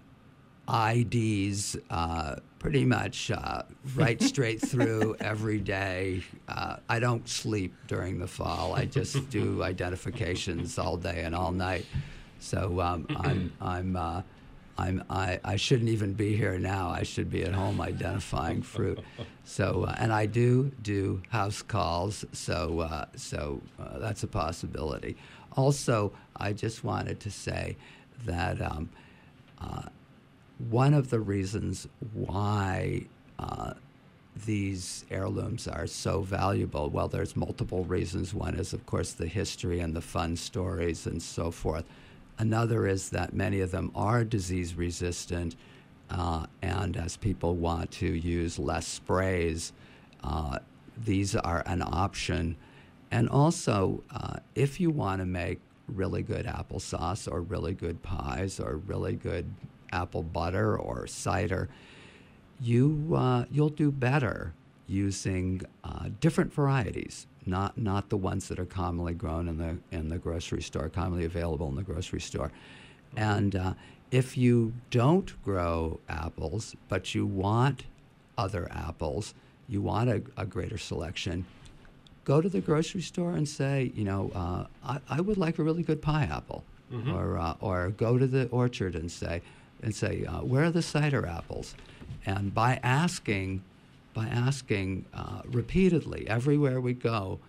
[0.68, 3.62] IDs uh, pretty much uh,
[3.94, 6.22] right straight through every day.
[6.48, 8.74] Uh, I don't sleep during the fall.
[8.74, 11.86] I just do identifications all day and all night.
[12.38, 13.96] So um, I'm I'm.
[13.96, 14.22] Uh,
[14.76, 16.88] I'm, I, I shouldn't even be here now.
[16.88, 18.98] I should be at home identifying fruit.
[19.44, 25.16] So, uh, and I do do house calls, so, uh, so uh, that's a possibility.
[25.56, 27.76] Also, I just wanted to say
[28.24, 28.88] that um,
[29.60, 29.82] uh,
[30.70, 33.06] one of the reasons why
[33.38, 33.74] uh,
[34.46, 38.34] these heirlooms are so valuable, well, there's multiple reasons.
[38.34, 41.84] One is, of course, the history and the fun stories and so forth.
[42.38, 45.54] Another is that many of them are disease resistant,
[46.10, 49.72] uh, and as people want to use less sprays,
[50.24, 50.58] uh,
[51.04, 52.56] these are an option.
[53.10, 58.60] And also, uh, if you want to make really good applesauce or really good pies
[58.60, 59.52] or really good
[59.92, 61.68] apple butter or cider,
[62.60, 64.54] you uh, you'll do better
[64.86, 70.08] using uh, different varieties, not not the ones that are commonly grown in the in
[70.08, 72.50] the grocery store, commonly available in the grocery store.
[73.16, 73.74] And uh,
[74.10, 77.84] if you don't grow apples, but you want
[78.36, 79.34] other apples,
[79.68, 81.46] you want a, a greater selection,
[82.24, 85.62] go to the grocery store and say, you know, uh, I, I would like a
[85.62, 86.64] really good pie apple,
[87.12, 89.42] or uh, or go to the orchard and say,
[89.82, 91.74] and say, uh, where are the cider apples?
[92.24, 93.62] And by asking,
[94.14, 97.40] by asking uh, repeatedly everywhere we go,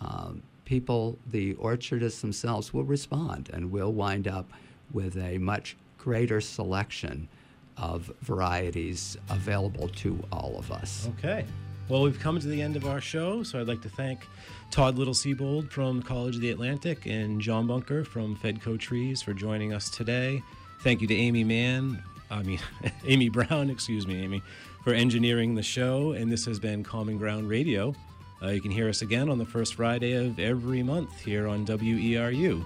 [0.00, 4.50] um, people, the orchardists themselves, will respond, and we'll wind up
[4.92, 7.28] with a much greater selection
[7.76, 11.08] of varieties available to all of us.
[11.18, 11.44] Okay.
[11.88, 14.26] Well, we've come to the end of our show, so I'd like to thank
[14.70, 19.34] Todd Little Siebold from College of the Atlantic and John Bunker from Fedco Trees for
[19.34, 20.42] joining us today.
[20.80, 22.58] Thank you to Amy Mann, I mean,
[23.06, 24.42] Amy Browne, excuse me, Amy,
[24.82, 26.12] for engineering the show.
[26.12, 27.94] And this has been Common Ground Radio.
[28.42, 31.66] Uh, you can hear us again on the first Friday of every month here on
[31.66, 32.64] WERU.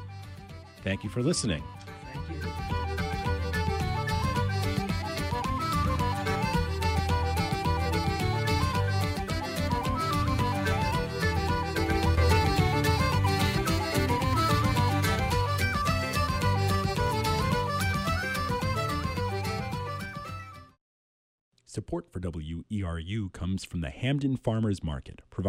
[0.85, 1.62] Thank you for listening.
[2.14, 2.88] Thank you.
[21.89, 25.47] Support for WERU comes from the Hamden Farmers Market, providing